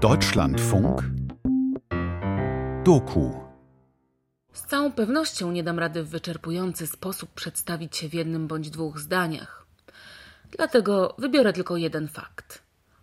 Deutschlandfunk 0.00 1.02
Doku 2.84 3.40
Z 4.52 4.62
całą 4.62 4.92
pewnością 4.92 5.52
nie 5.52 5.64
dam 5.64 5.78
rady 5.78 6.02
w 6.02 6.08
wyczerpujący 6.08 6.86
sposób 6.86 7.30
przedstawić 7.30 7.96
się 7.96 8.08
w 8.08 8.14
jednym 8.14 8.46
bądź 8.46 8.70
dwóch 8.70 8.98
zdaniach. 8.98 9.66
Dlatego 10.56 11.14
wybiorę 11.18 11.52
tylko 11.52 11.76
jeden 11.76 12.08
fakt. 12.08 12.62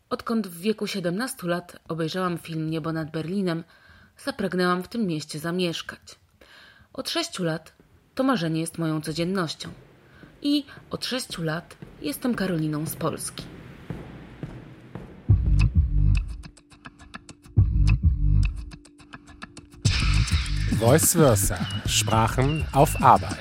Odkąd 0.09 0.47
w 0.47 0.61
wieku 0.61 0.87
17 0.87 1.47
lat 1.47 1.79
obejrzałam 1.87 2.37
film 2.37 2.69
Niebo 2.69 2.93
nad 2.93 3.11
Berlinem, 3.11 3.63
zapragnęłam 4.17 4.83
w 4.83 4.87
tym 4.87 5.07
mieście 5.07 5.39
zamieszkać. 5.39 6.19
Od 6.93 7.09
6 7.09 7.39
lat 7.39 7.73
to 8.15 8.23
marzenie 8.23 8.61
jest 8.61 8.77
moją 8.77 9.01
codziennością. 9.01 9.69
I 10.41 10.65
od 10.89 11.05
6 11.05 11.37
lat 11.37 11.77
jestem 12.01 12.35
Karoliną 12.35 12.85
z 12.85 12.95
Polski. 12.95 13.60
Voice 20.81 21.11
versa. 21.13 21.59
Sprachen 21.85 22.65
auf 22.71 22.99
Arbeit. 23.03 23.37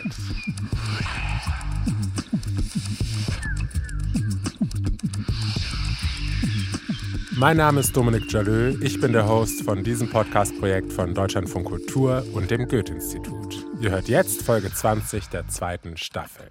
Mein 7.30 7.56
Name 7.56 7.80
ist 7.80 7.96
Dominik 7.96 8.30
Jalö. 8.30 8.76
Ich 8.82 9.00
bin 9.00 9.14
der 9.14 9.26
Host 9.26 9.62
von 9.62 9.82
diesem 9.82 10.10
Podcast-Projekt 10.10 10.92
von 10.92 11.14
Deutschlandfunk 11.14 11.66
Kultur 11.66 12.26
und 12.34 12.50
dem 12.50 12.68
Goethe-Institut. 12.68 13.66
Ihr 13.80 13.90
hört 13.90 14.08
jetzt 14.08 14.42
Folge 14.42 14.70
20 14.70 15.30
der 15.30 15.48
zweiten 15.48 15.96
Staffel. 15.96 16.50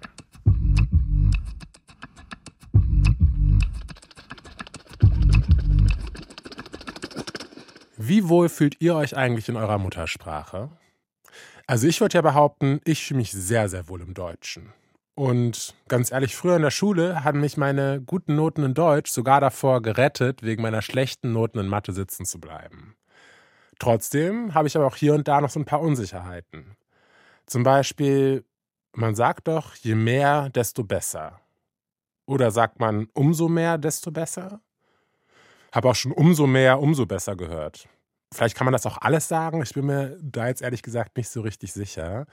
Wie 7.96 8.28
wohl 8.28 8.48
fühlt 8.48 8.80
ihr 8.80 8.96
euch 8.96 9.16
eigentlich 9.16 9.48
in 9.48 9.54
eurer 9.54 9.78
Muttersprache? 9.78 10.68
Also 11.70 11.86
ich 11.86 12.00
würde 12.00 12.14
ja 12.14 12.20
behaupten, 12.20 12.80
ich 12.84 13.06
fühle 13.06 13.18
mich 13.18 13.30
sehr, 13.30 13.68
sehr 13.68 13.88
wohl 13.88 14.00
im 14.00 14.12
Deutschen. 14.12 14.72
Und 15.14 15.76
ganz 15.86 16.10
ehrlich, 16.10 16.34
früher 16.34 16.56
in 16.56 16.62
der 16.62 16.72
Schule 16.72 17.22
haben 17.22 17.40
mich 17.40 17.56
meine 17.56 18.02
guten 18.04 18.34
Noten 18.34 18.64
in 18.64 18.74
Deutsch 18.74 19.12
sogar 19.12 19.40
davor 19.40 19.80
gerettet, 19.80 20.42
wegen 20.42 20.62
meiner 20.62 20.82
schlechten 20.82 21.32
Noten 21.32 21.60
in 21.60 21.68
Mathe 21.68 21.92
sitzen 21.92 22.24
zu 22.24 22.40
bleiben. 22.40 22.96
Trotzdem 23.78 24.52
habe 24.52 24.66
ich 24.66 24.76
aber 24.76 24.84
auch 24.88 24.96
hier 24.96 25.14
und 25.14 25.28
da 25.28 25.40
noch 25.40 25.50
so 25.50 25.60
ein 25.60 25.64
paar 25.64 25.80
Unsicherheiten. 25.80 26.76
Zum 27.46 27.62
Beispiel, 27.62 28.44
man 28.92 29.14
sagt 29.14 29.46
doch, 29.46 29.76
je 29.76 29.94
mehr, 29.94 30.48
desto 30.50 30.82
besser. 30.82 31.40
Oder 32.26 32.50
sagt 32.50 32.80
man, 32.80 33.06
umso 33.12 33.48
mehr, 33.48 33.78
desto 33.78 34.10
besser? 34.10 34.60
Habe 35.70 35.90
auch 35.90 35.94
schon 35.94 36.10
umso 36.10 36.48
mehr, 36.48 36.80
umso 36.80 37.06
besser 37.06 37.36
gehört. 37.36 37.88
Vielleicht 38.32 38.56
kann 38.56 38.64
man 38.64 38.72
das 38.72 38.86
auch 38.86 38.98
alles 38.98 39.26
sagen. 39.26 39.62
Ich 39.62 39.74
bin 39.74 39.86
mir 39.86 40.16
da 40.22 40.46
jetzt 40.46 40.62
ehrlich 40.62 40.82
gesagt 40.82 41.16
nicht 41.16 41.28
so 41.28 41.40
richtig 41.40 41.72
sicher. 41.72 42.26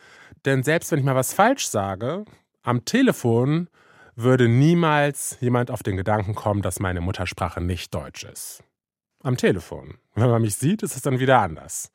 Denn 0.45 0.63
selbst 0.63 0.91
wenn 0.91 0.99
ich 0.99 1.05
mal 1.05 1.15
was 1.15 1.33
falsch 1.33 1.67
sage, 1.67 2.25
am 2.61 2.85
Telefon 2.85 3.69
würde 4.15 4.47
niemals 4.47 5.37
jemand 5.39 5.71
auf 5.71 5.83
den 5.83 5.97
Gedanken 5.97 6.35
kommen, 6.35 6.61
dass 6.61 6.79
meine 6.79 7.01
Muttersprache 7.01 7.61
nicht 7.61 7.93
Deutsch 7.93 8.23
ist. 8.23 8.63
Am 9.23 9.37
Telefon. 9.37 9.97
Wenn 10.15 10.29
man 10.29 10.41
mich 10.41 10.55
sieht, 10.55 10.83
ist 10.83 10.95
es 10.95 11.01
dann 11.01 11.19
wieder 11.19 11.39
anders. 11.39 11.91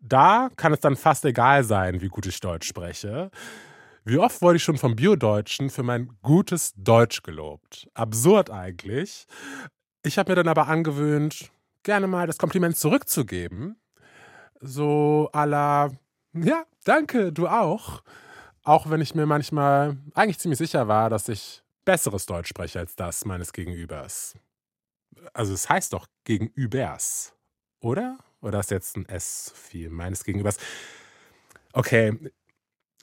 Da 0.00 0.50
kann 0.56 0.72
es 0.72 0.80
dann 0.80 0.96
fast 0.96 1.24
egal 1.24 1.64
sein, 1.64 2.02
wie 2.02 2.08
gut 2.08 2.26
ich 2.26 2.40
Deutsch 2.40 2.68
spreche. 2.68 3.30
Wie 4.04 4.18
oft 4.18 4.42
wurde 4.42 4.56
ich 4.56 4.62
schon 4.62 4.76
vom 4.76 4.96
Biodeutschen 4.96 5.70
für 5.70 5.82
mein 5.82 6.10
gutes 6.20 6.74
Deutsch 6.76 7.22
gelobt? 7.22 7.88
Absurd 7.94 8.50
eigentlich. 8.50 9.26
Ich 10.02 10.18
habe 10.18 10.32
mir 10.32 10.36
dann 10.36 10.48
aber 10.48 10.68
angewöhnt, 10.68 11.50
gerne 11.84 12.08
mal 12.08 12.26
das 12.26 12.38
Kompliment 12.38 12.76
zurückzugeben. 12.76 13.76
So 14.60 15.30
à 15.32 15.46
la, 15.46 15.90
ja, 16.32 16.64
danke, 16.84 17.32
du 17.32 17.46
auch. 17.46 18.02
Auch 18.64 18.90
wenn 18.90 19.00
ich 19.00 19.14
mir 19.14 19.26
manchmal 19.26 19.98
eigentlich 20.14 20.38
ziemlich 20.38 20.58
sicher 20.58 20.88
war, 20.88 21.10
dass 21.10 21.28
ich 21.28 21.62
besseres 21.84 22.26
Deutsch 22.26 22.48
spreche 22.48 22.78
als 22.80 22.96
das 22.96 23.24
meines 23.24 23.52
Gegenübers. 23.52 24.34
Also 25.32 25.52
es 25.52 25.68
heißt 25.68 25.92
doch 25.92 26.06
Gegenübers, 26.24 27.34
oder? 27.80 28.18
Oder 28.40 28.60
ist 28.60 28.70
jetzt 28.70 28.96
ein 28.96 29.06
S 29.06 29.52
viel 29.54 29.90
meines 29.90 30.24
Gegenübers? 30.24 30.56
Okay, 31.72 32.18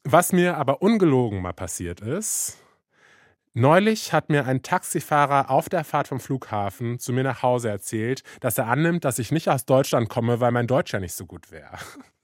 was 0.04 0.34
mir 0.34 0.58
aber 0.58 0.82
ungelogen 0.82 1.42
mal 1.42 1.54
passiert 1.54 2.02
ist, 2.02 2.58
Neulich 3.54 4.14
hat 4.14 4.30
mir 4.30 4.46
ein 4.46 4.62
Taxifahrer 4.62 5.50
auf 5.50 5.68
der 5.68 5.84
Fahrt 5.84 6.08
vom 6.08 6.22
Flughafen 6.22 7.00
zu 7.00 7.12
mir 7.12 7.24
nach 7.24 7.44
Hause 7.44 7.70
erzählt, 7.70 8.24
dass 8.40 8.58
er 8.58 8.68
annimmt, 8.68 9.04
dass 9.04 9.20
ich 9.20 9.34
nicht 9.34 9.50
aus 9.50 9.66
Deutschland 9.66 10.08
komme, 10.08 10.40
weil 10.40 10.52
mein 10.52 10.68
Deutsch 10.68 10.94
ja 10.94 11.02
nicht 11.02 11.14
so 11.14 11.26
gut 11.26 11.52
wäre. 11.52 11.78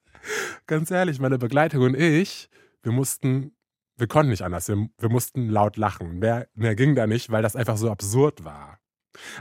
Ganz 0.67 0.89
ehrlich, 0.89 1.19
meine 1.19 1.37
Begleitung 1.37 1.83
und 1.83 1.95
ich, 1.95 2.49
wir 2.81 2.93
mussten, 2.93 3.51
wir 3.97 4.07
konnten 4.07 4.29
nicht 4.29 4.43
anders, 4.43 4.69
wir, 4.69 4.87
wir 4.97 5.09
mussten 5.09 5.49
laut 5.49 5.75
lachen. 5.75 6.19
Mehr, 6.19 6.47
mehr 6.53 6.75
ging 6.75 6.95
da 6.95 7.07
nicht, 7.07 7.29
weil 7.29 7.43
das 7.43 7.57
einfach 7.57 7.75
so 7.75 7.91
absurd 7.91 8.45
war. 8.45 8.79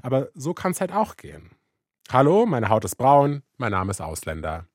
Aber 0.02 0.28
so 0.34 0.54
kann 0.54 0.72
es 0.72 0.80
halt 0.80 0.90
auch 0.90 1.16
gehen. 1.16 1.50
Hallo, 2.10 2.46
meine 2.46 2.68
Haut 2.68 2.84
ist 2.84 2.96
braun, 2.96 3.42
mein 3.58 3.70
Name 3.70 3.92
ist 3.92 4.00
Ausländer. 4.00 4.66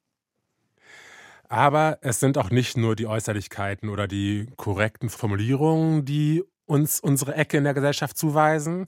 Aber 1.50 1.98
es 2.00 2.22
sind 2.22 2.38
auch 2.38 2.52
nicht 2.52 2.78
nur 2.78 2.96
die 2.96 3.08
Äußerlichkeiten 3.08 3.90
oder 3.90 4.08
die 4.08 4.48
korrekten 4.56 5.10
Formulierungen, 5.10 6.06
die 6.06 6.46
uns 6.72 7.02
unsere 7.02 7.36
Ecke 7.36 7.58
in 7.58 7.66
der 7.66 7.74
Gesellschaft 7.74 8.18
zuweisen. 8.18 8.88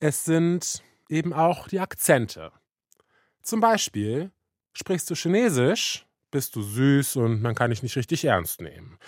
Es 0.00 0.26
sind 0.26 0.82
eben 1.08 1.32
auch 1.32 1.66
die 1.66 1.80
Akzente. 1.80 2.52
Zum 3.40 3.60
Beispiel 3.60 4.30
sprichst 4.74 5.08
du 5.08 5.14
Chinesisch, 5.14 6.06
bist 6.30 6.54
du 6.54 6.62
süß 6.62 7.16
und 7.16 7.40
man 7.40 7.54
kann 7.54 7.70
dich 7.70 7.82
nicht 7.82 7.96
richtig 7.96 8.26
ernst 8.26 8.60
nehmen. 8.60 8.98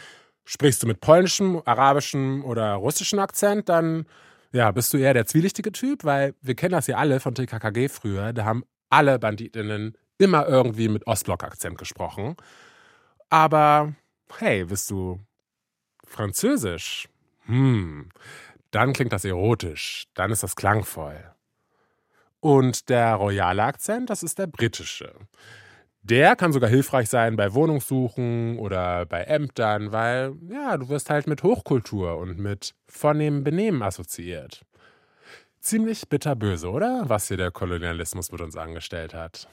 Sprichst 0.46 0.82
du 0.82 0.86
mit 0.86 1.00
polnischem, 1.00 1.60
arabischem 1.66 2.42
oder 2.46 2.72
russischem 2.74 3.18
Akzent, 3.18 3.68
dann 3.68 4.06
ja, 4.52 4.70
bist 4.70 4.94
du 4.94 4.96
eher 4.96 5.12
der 5.12 5.26
zwielichtige 5.26 5.72
Typ, 5.72 6.04
weil 6.04 6.34
wir 6.40 6.54
kennen 6.54 6.72
das 6.72 6.86
ja 6.86 6.96
alle 6.96 7.20
von 7.20 7.34
TKKG 7.34 7.88
früher, 7.88 8.32
da 8.32 8.46
haben 8.46 8.64
alle 8.88 9.18
Banditinnen 9.18 9.98
immer 10.16 10.48
irgendwie 10.48 10.88
mit 10.88 11.06
Ostblock-Akzent 11.06 11.76
gesprochen. 11.76 12.36
Aber 13.28 13.94
hey, 14.38 14.64
bist 14.64 14.90
du 14.90 15.20
französisch? 16.06 17.08
Hm, 17.46 18.08
dann 18.70 18.92
klingt 18.92 19.12
das 19.12 19.24
erotisch, 19.24 20.06
dann 20.14 20.30
ist 20.30 20.42
das 20.42 20.56
klangvoll. 20.56 21.34
Und 22.40 22.88
der 22.88 23.14
royale 23.14 23.62
Akzent, 23.62 24.10
das 24.10 24.22
ist 24.22 24.38
der 24.38 24.46
britische. 24.46 25.14
Der 26.02 26.36
kann 26.36 26.52
sogar 26.52 26.68
hilfreich 26.68 27.08
sein 27.08 27.36
bei 27.36 27.54
Wohnungssuchen 27.54 28.58
oder 28.58 29.06
bei 29.06 29.22
Ämtern, 29.22 29.92
weil 29.92 30.34
ja, 30.50 30.76
du 30.76 30.90
wirst 30.90 31.08
halt 31.08 31.26
mit 31.26 31.42
Hochkultur 31.42 32.18
und 32.18 32.38
mit 32.38 32.74
vornehmem 32.86 33.42
Benehmen 33.42 33.82
assoziiert. 33.82 34.66
Ziemlich 35.60 36.10
bitterböse, 36.10 36.70
oder? 36.70 37.04
Was 37.06 37.28
hier 37.28 37.38
der 37.38 37.50
Kolonialismus 37.50 38.30
mit 38.30 38.42
uns 38.42 38.54
angestellt 38.54 39.14
hat. 39.14 39.48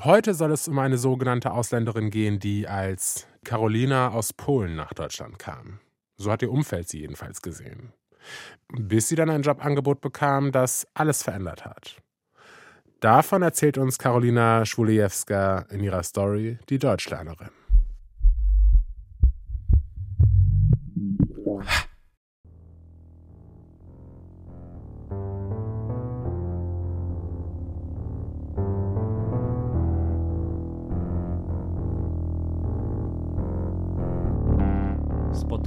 Heute 0.00 0.32
soll 0.32 0.52
es 0.52 0.66
um 0.68 0.78
eine 0.78 0.96
sogenannte 0.96 1.50
Ausländerin 1.50 2.08
gehen, 2.08 2.38
die 2.38 2.66
als 2.66 3.26
Carolina 3.44 4.08
aus 4.12 4.32
Polen 4.32 4.76
nach 4.76 4.94
Deutschland 4.94 5.38
kam. 5.38 5.80
So 6.16 6.30
hat 6.30 6.42
ihr 6.42 6.50
Umfeld 6.50 6.88
sie 6.88 7.00
jedenfalls 7.00 7.42
gesehen. 7.42 7.92
Bis 8.68 9.08
sie 9.08 9.16
dann 9.16 9.30
ein 9.30 9.42
Jobangebot 9.42 10.00
bekam, 10.00 10.52
das 10.52 10.86
alles 10.94 11.22
verändert 11.22 11.64
hat. 11.64 11.96
Davon 13.00 13.42
erzählt 13.42 13.78
uns 13.78 13.98
Karolina 13.98 14.64
Schwulejewska 14.64 15.66
in 15.70 15.80
ihrer 15.80 16.02
Story 16.02 16.58
Die 16.68 16.78
Deutschlernerin. 16.78 17.50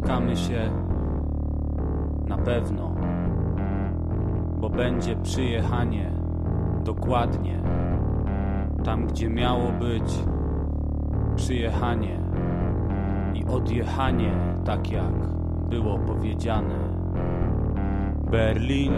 Spotkamy 0.09 0.37
się 0.37 0.71
na 2.27 2.37
pewno, 2.37 2.95
bo 4.59 4.69
będzie 4.69 5.15
przyjechanie 5.15 6.11
dokładnie 6.83 7.59
tam, 8.83 9.07
gdzie 9.07 9.29
miało 9.29 9.71
być 9.71 10.23
przyjechanie 11.35 12.19
i 13.33 13.45
odjechanie, 13.45 14.31
tak 14.65 14.91
jak 14.91 15.13
było 15.69 15.99
powiedziane. 15.99 16.75
Berlin, 18.31 18.93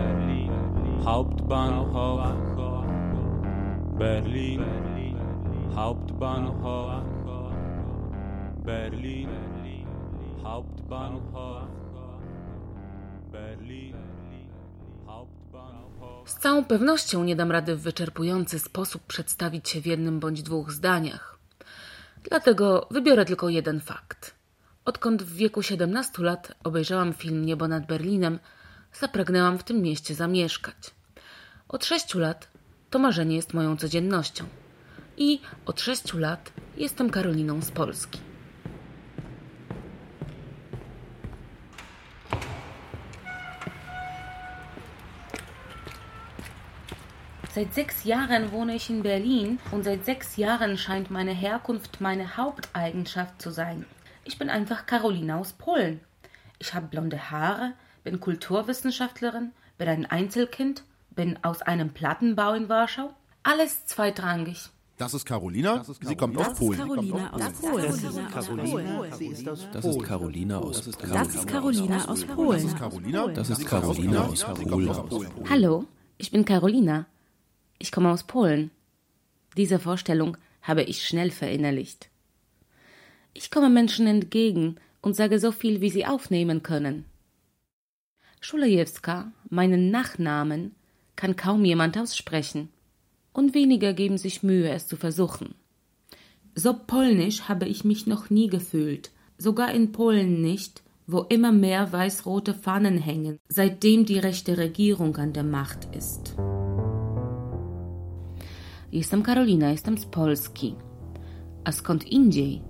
Hauptbahnhof, 1.05 2.35
Berlin, 3.99 4.61
Hauptbahnhof, 5.75 7.03
Berlin. 8.65 9.50
Hauptbahnhof 10.43 11.69
Berlin 13.31 13.95
Z 16.25 16.33
całą 16.35 16.65
pewnością 16.65 17.23
nie 17.23 17.35
dam 17.35 17.51
rady 17.51 17.75
w 17.75 17.81
wyczerpujący 17.81 18.59
sposób 18.59 19.01
przedstawić 19.03 19.69
się 19.69 19.81
w 19.81 19.85
jednym 19.85 20.19
bądź 20.19 20.43
dwóch 20.43 20.71
zdaniach. 20.71 21.39
Dlatego 22.29 22.87
wybiorę 22.91 23.25
tylko 23.25 23.49
jeden 23.49 23.79
fakt. 23.79 24.35
Odkąd 24.85 25.23
w 25.23 25.35
wieku 25.35 25.61
17 25.61 26.23
lat 26.23 26.53
obejrzałam 26.63 27.13
film 27.13 27.45
Niebo 27.45 27.67
nad 27.67 27.85
Berlinem, 27.85 28.39
zapragnęłam 28.93 29.57
w 29.57 29.63
tym 29.63 29.81
mieście 29.81 30.15
zamieszkać. 30.15 30.75
Od 31.67 31.85
sześciu 31.85 32.19
lat 32.19 32.47
to 32.89 32.99
marzenie 32.99 33.35
jest 33.35 33.53
moją 33.53 33.77
codziennością. 33.77 34.45
I 35.17 35.41
od 35.65 35.81
sześciu 35.81 36.17
lat 36.17 36.53
jestem 36.77 37.09
Karoliną 37.09 37.61
z 37.61 37.71
Polski. 37.71 38.30
Seit 47.53 47.73
sechs 47.73 48.05
Jahren 48.05 48.53
wohne 48.53 48.75
ich 48.75 48.89
in 48.89 49.03
Berlin 49.03 49.59
und 49.71 49.83
seit 49.83 50.05
sechs 50.05 50.37
Jahren 50.37 50.77
scheint 50.77 51.11
meine 51.11 51.33
Herkunft 51.33 51.99
meine 51.99 52.37
Haupteigenschaft 52.37 53.41
zu 53.41 53.51
sein. 53.51 53.85
Ich 54.23 54.39
bin 54.39 54.49
einfach 54.49 54.85
Carolina 54.85 55.37
aus 55.37 55.51
Polen. 55.51 55.99
Ich 56.59 56.73
habe 56.73 56.87
blonde 56.87 57.29
Haare, 57.29 57.73
bin 58.05 58.21
Kulturwissenschaftlerin, 58.21 59.51
bin 59.77 59.89
ein 59.89 60.05
Einzelkind, 60.05 60.85
bin 61.09 61.43
aus 61.43 61.61
einem 61.61 61.89
Plattenbau 61.89 62.53
in 62.53 62.69
Warschau. 62.69 63.13
Alles 63.43 63.85
zweitrangig. 63.85 64.69
Das 64.97 65.13
ist 65.13 65.25
Carolina. 65.25 65.83
Sie 65.83 66.15
kommt 66.15 66.37
aus 66.37 66.57
Polen. 66.57 66.77
Carolina 66.77 67.33
aus 67.33 67.51
Polen. 67.53 67.85
Das 67.85 68.03
ist 68.03 68.31
Carolina 68.31 68.97
aus 68.97 69.09
Polen. 69.09 69.45
Das 69.73 69.85
ist 69.85 71.47
Carolina 71.47 72.05
aus 72.05 72.23
Polen. 72.23 72.61
Das 72.61 72.63
ist 72.63 72.77
Carolina. 72.77 73.27
Das 73.27 73.49
ist 73.49 73.65
Carolina 73.65 74.21
aus 74.21 74.43
Polen. 74.45 75.49
Hallo, 75.49 75.85
ich 76.17 76.31
bin 76.31 76.45
Carolina. 76.45 77.07
Ich 77.81 77.91
komme 77.91 78.11
aus 78.11 78.25
Polen. 78.25 78.69
Diese 79.57 79.79
Vorstellung 79.79 80.37
habe 80.61 80.83
ich 80.83 81.03
schnell 81.03 81.31
verinnerlicht. 81.31 82.09
Ich 83.33 83.49
komme 83.49 83.71
Menschen 83.71 84.05
entgegen 84.05 84.75
und 85.01 85.15
sage 85.15 85.39
so 85.39 85.51
viel, 85.51 85.81
wie 85.81 85.89
sie 85.89 86.05
aufnehmen 86.05 86.61
können. 86.61 87.05
Schulejewska, 88.39 89.31
meinen 89.49 89.89
Nachnamen, 89.89 90.75
kann 91.15 91.35
kaum 91.35 91.65
jemand 91.65 91.97
aussprechen. 91.97 92.69
Und 93.33 93.55
weniger 93.55 93.93
geben 93.93 94.19
sich 94.19 94.43
Mühe, 94.43 94.69
es 94.69 94.85
zu 94.85 94.95
versuchen. 94.95 95.55
So 96.53 96.75
polnisch 96.75 97.49
habe 97.49 97.65
ich 97.65 97.83
mich 97.83 98.05
noch 98.05 98.29
nie 98.29 98.47
gefühlt, 98.47 99.09
sogar 99.39 99.73
in 99.73 99.91
Polen 99.91 100.39
nicht, 100.43 100.83
wo 101.07 101.21
immer 101.21 101.51
mehr 101.51 101.91
weiß-rote 101.91 102.53
Fahnen 102.53 102.99
hängen, 102.99 103.39
seitdem 103.49 104.05
die 104.05 104.19
rechte 104.19 104.59
Regierung 104.59 105.17
an 105.17 105.33
der 105.33 105.43
Macht 105.43 105.95
ist. 105.95 106.35
Jestem 108.91 109.23
Karolina, 109.23 109.69
jestem 109.69 109.97
z 109.97 110.05
Polski. 110.05 110.75
A 111.63 111.71
skąd 111.71 112.07
indziej? 112.07 112.61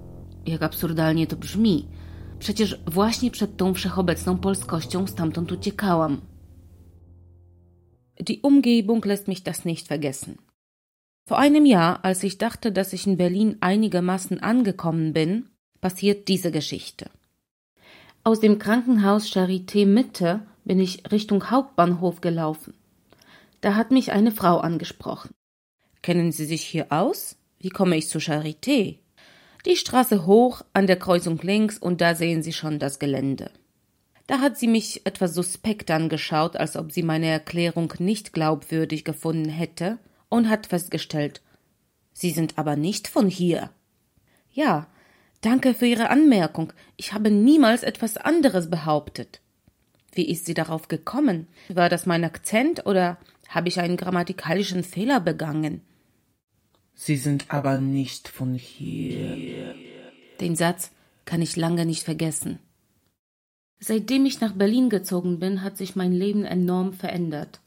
Jak 0.46 0.64
absurdalnie 0.64 1.28
to 1.28 1.36
brzmi. 1.36 1.88
Przecież 2.40 2.80
właśnie 2.88 3.32
przed 3.32 3.58
tą 3.58 3.74
wszechobecną 3.74 4.38
polskością 4.38 5.08
stamtąd 5.08 5.52
uciekałam. 5.52 6.22
Die 8.20 8.40
Umgebung 8.42 9.06
lässt 9.06 9.28
mich 9.28 9.44
das 9.44 9.66
nicht 9.66 9.88
vergessen. 9.88 10.38
Vor 11.28 11.40
einem 11.40 11.66
Jahr, 11.66 12.00
als 12.04 12.24
ich 12.24 12.38
dachte, 12.38 12.72
dass 12.72 12.94
ich 12.94 13.08
in 13.08 13.18
Berlin 13.18 13.58
einigermaßen 13.62 14.40
angekommen 14.40 15.14
bin, 15.14 15.46
passiert 15.80 16.28
diese 16.28 16.52
Geschichte. 16.52 17.10
Aus 18.24 18.40
dem 18.40 18.60
Krankenhaus 18.60 19.26
Charité 19.26 19.86
Mitte 19.86 20.42
bin 20.66 20.80
ich 20.80 21.12
Richtung 21.12 21.50
Hauptbahnhof 21.50 22.22
gelaufen. 22.22 22.74
Da 23.62 23.76
hat 23.76 23.92
mich 23.92 24.12
eine 24.12 24.32
Frau 24.32 24.60
angesprochen. 24.60 25.32
Kennen 26.01 26.31
Sie 26.31 26.45
sich 26.45 26.63
hier 26.63 26.92
aus? 26.92 27.36
Wie 27.59 27.69
komme 27.69 27.98
ich 27.98 28.07
zur 28.07 28.21
Charité? 28.21 28.98
Die 29.65 29.75
Straße 29.75 30.25
hoch, 30.25 30.63
an 30.74 30.88
der 30.88 30.98
Kreuzung 30.98 31.39
links 31.44 31.77
und 31.77 32.01
da 32.01 32.15
sehen 32.15 32.42
Sie 32.42 32.53
schon 32.53 32.80
das 32.80 32.98
Gelände. 32.98 33.51
Da 34.27 34.39
hat 34.39 34.57
sie 34.57 34.68
mich 34.68 35.06
etwas 35.06 35.33
suspekt 35.33 35.92
angeschaut, 35.92 36.56
als 36.56 36.77
ob 36.77 36.92
sie 36.92 37.03
meine 37.03 37.27
Erklärung 37.27 37.94
nicht 38.00 38.33
glaubwürdig 38.33 39.03
gefunden 39.03 39.50
hätte 39.50 40.00
und 40.30 40.50
hat 40.50 40.68
festgestellt, 40.68 41.42
Sie 42.13 42.31
sind 42.31 42.57
aber 42.57 42.75
nicht 42.75 43.07
von 43.07 43.27
hier. 43.27 43.69
Ja, 44.51 44.88
danke 45.42 45.74
für 45.74 45.86
Ihre 45.86 46.09
Anmerkung. 46.09 46.74
Ich 46.98 47.13
habe 47.13 47.31
niemals 47.31 47.83
etwas 47.83 48.18
anderes 48.18 48.69
behauptet. 48.69 49.42
Wie 50.13 50.30
ist 50.30 50.45
sie 50.45 50.53
darauf 50.53 50.88
gekommen? 50.88 51.48
War 51.69 51.89
das 51.89 52.06
mein 52.06 52.24
Akzent 52.24 52.86
oder 52.86 53.18
habe 53.48 53.69
ich 53.69 53.80
einen 53.80 53.98
grammatikalischen 53.98 54.83
Fehler 54.83 55.19
begangen? 55.19 55.81
Sie 57.03 57.18
sind 57.18 57.45
aber 57.48 57.80
nicht 57.80 58.27
von 58.27 58.53
hier. 58.53 59.74
Den 60.39 60.56
Satz 60.56 60.92
kann 61.25 61.42
ich 61.42 61.56
lange 61.56 61.83
nicht 61.83 62.03
vergessen. 62.03 62.59
Seitdem 63.80 64.27
ich 64.27 64.39
nach 64.39 64.51
Berlin 64.51 64.92
gezogen 64.92 65.39
bin, 65.39 65.63
hat 65.63 65.77
sich 65.77 65.95
mein 65.95 66.12
Leben 66.12 66.45
enorm 66.45 66.94
verändert. 66.94 67.59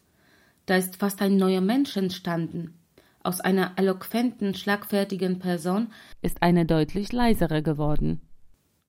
Da 0.66 0.76
ist 0.76 0.98
fast 0.98 1.20
ein 1.20 1.36
neuer 1.36 1.60
Mensch 1.60 1.96
entstanden. 1.96 2.78
Aus 3.24 3.40
einer 3.40 3.72
eloquenten, 3.74 4.54
schlagfertigen 4.54 5.40
Person 5.40 5.88
ist 6.22 6.40
eine 6.40 6.64
deutlich 6.64 7.12
leisere 7.12 7.60
geworden. 7.60 8.20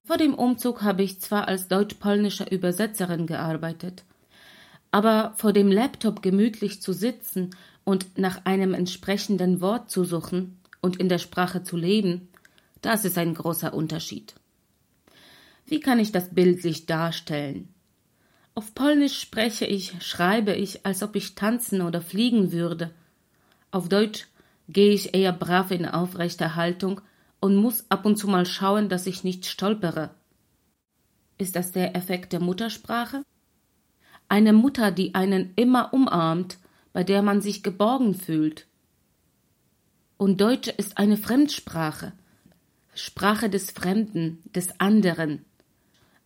Vor 0.03 0.17
dem 0.17 0.35
Umzug 0.35 0.83
habe 0.83 1.01
ich 1.01 1.19
zwar 1.21 1.47
als 1.47 1.69
deutsch-polnische 1.69 2.43
Übersetzerin 2.43 3.25
gearbeitet, 3.25 4.03
aber 4.95 5.33
vor 5.35 5.51
dem 5.51 5.69
Laptop 5.73 6.21
gemütlich 6.21 6.81
zu 6.81 6.93
sitzen 6.93 7.49
und 7.83 8.17
nach 8.17 8.45
einem 8.45 8.73
entsprechenden 8.73 9.59
Wort 9.59 9.91
zu 9.91 10.05
suchen 10.05 10.57
und 10.79 10.95
in 10.95 11.09
der 11.09 11.17
Sprache 11.17 11.63
zu 11.63 11.75
leben, 11.75 12.29
das 12.81 13.03
ist 13.03 13.17
ein 13.17 13.33
großer 13.33 13.73
Unterschied. 13.73 14.35
Wie 15.65 15.81
kann 15.81 15.99
ich 15.99 16.13
das 16.13 16.33
bildlich 16.33 16.85
darstellen? 16.85 17.67
Auf 18.53 18.73
Polnisch 18.73 19.19
spreche 19.19 19.65
ich, 19.65 20.01
schreibe 20.01 20.53
ich, 20.53 20.85
als 20.85 21.03
ob 21.03 21.17
ich 21.17 21.35
tanzen 21.35 21.81
oder 21.81 21.99
fliegen 21.99 22.53
würde. 22.53 22.91
Auf 23.71 23.89
Deutsch 23.89 24.27
gehe 24.69 24.93
ich 24.93 25.13
eher 25.13 25.33
brav 25.33 25.71
in 25.71 25.85
aufrechter 25.85 26.55
Haltung 26.55 27.01
und 27.41 27.57
muss 27.57 27.83
ab 27.89 28.05
und 28.05 28.15
zu 28.15 28.29
mal 28.29 28.45
schauen, 28.45 28.87
dass 28.87 29.07
ich 29.07 29.25
nicht 29.25 29.45
stolpere. 29.45 30.11
Ist 31.37 31.57
das 31.57 31.73
der 31.73 31.97
Effekt 31.97 32.31
der 32.31 32.39
Muttersprache? 32.39 33.25
Eine 34.27 34.53
Mutter, 34.53 34.91
die 34.91 35.15
einen 35.15 35.53
immer 35.55 35.93
umarmt, 35.93 36.57
bei 36.93 37.03
der 37.03 37.21
man 37.21 37.41
sich 37.41 37.63
geborgen 37.63 38.13
fühlt. 38.13 38.67
Und 40.17 40.41
Deutsch 40.41 40.69
ist 40.69 40.97
eine 40.97 41.17
Fremdsprache, 41.17 42.13
Sprache 42.93 43.49
des 43.49 43.71
Fremden, 43.71 44.41
des 44.55 44.79
anderen. 44.79 45.45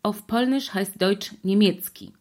Auf 0.04 0.28
Polnisch 0.28 0.74
heißt 0.74 1.02
Deutsch 1.02 1.34
Niemiecki. 1.44 2.14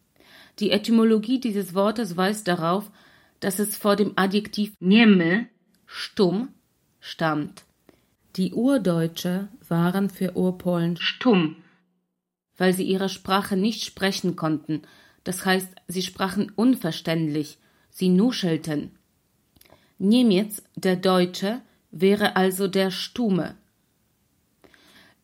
Die 0.59 0.71
Etymologie 0.71 1.39
dieses 1.39 1.73
Wortes 1.73 2.17
weist 2.17 2.47
darauf, 2.47 2.91
dass 3.39 3.59
es 3.59 3.77
vor 3.77 3.95
dem 3.95 4.13
Adjektiv 4.17 4.73
niemy, 4.79 5.47
stumm, 5.85 6.49
stammt. 6.99 7.63
Die 8.35 8.53
Urdeutsche 8.53 9.47
waren 9.67 10.09
für 10.09 10.35
Urpolen 10.35 10.97
stumm, 10.97 11.57
weil 12.57 12.73
sie 12.73 12.83
ihre 12.83 13.09
Sprache 13.09 13.55
nicht 13.55 13.83
sprechen 13.85 14.35
konnten, 14.35 14.81
das 15.23 15.45
heißt, 15.45 15.69
sie 15.87 16.01
sprachen 16.01 16.51
unverständlich, 16.55 17.57
sie 17.89 18.09
nuschelten. 18.09 18.91
Niemiec, 19.99 20.61
der 20.75 20.95
Deutsche, 20.95 21.61
wäre 21.91 22.35
also 22.35 22.67
der 22.67 22.91
Stumme. 22.91 23.55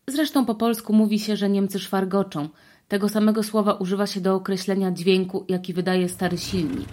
Zresztą 0.07 0.45
po 0.45 0.55
polsku 0.55 0.93
mówi 0.93 1.19
się, 1.19 1.35
że 1.37 1.49
Niemcy 1.49 1.79
szwargoczą. 1.79 2.49
Tego 2.87 3.09
samego 3.09 3.43
słowa 3.43 3.73
używa 3.73 4.07
się 4.07 4.21
do 4.21 4.35
określenia 4.35 4.91
dźwięku, 4.91 5.45
jaki 5.49 5.73
wydaje 5.73 6.09
stary 6.09 6.37
silnik. 6.37 6.89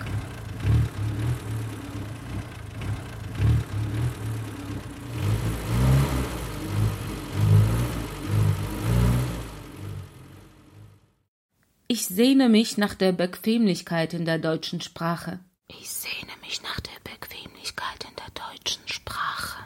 Ich 11.94 12.06
sehne 12.06 12.49
mich 12.49 12.78
nach 12.78 12.94
der 12.94 13.12
Bequemlichkeit 13.12 14.14
in 14.14 14.25
der 14.25 14.38
deutschen 14.38 14.80
Sprache. 14.80 15.40
Ich 15.68 15.90
sehne 15.90 16.32
mich 16.40 16.62
nach 16.62 16.80
der 16.80 16.99
Bequemlichkeit 17.04 18.06
in 18.08 18.16
der 18.16 18.30
deutschen 18.49 18.88
Sprache. 18.88 19.62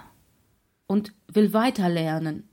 Und 0.89 1.13
will 1.29 1.53
weiter 1.53 1.89
lernen. 1.89 2.49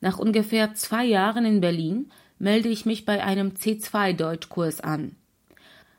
Nach 0.00 0.18
ungefähr 0.18 0.74
zwei 0.74 1.04
Jahren 1.04 1.44
in 1.46 1.60
Berlin 1.60 2.10
melde 2.40 2.68
ich 2.68 2.86
mich 2.86 3.04
bei 3.04 3.22
einem 3.22 3.50
C2-Deutschkurs 3.50 4.80
an. 4.80 5.14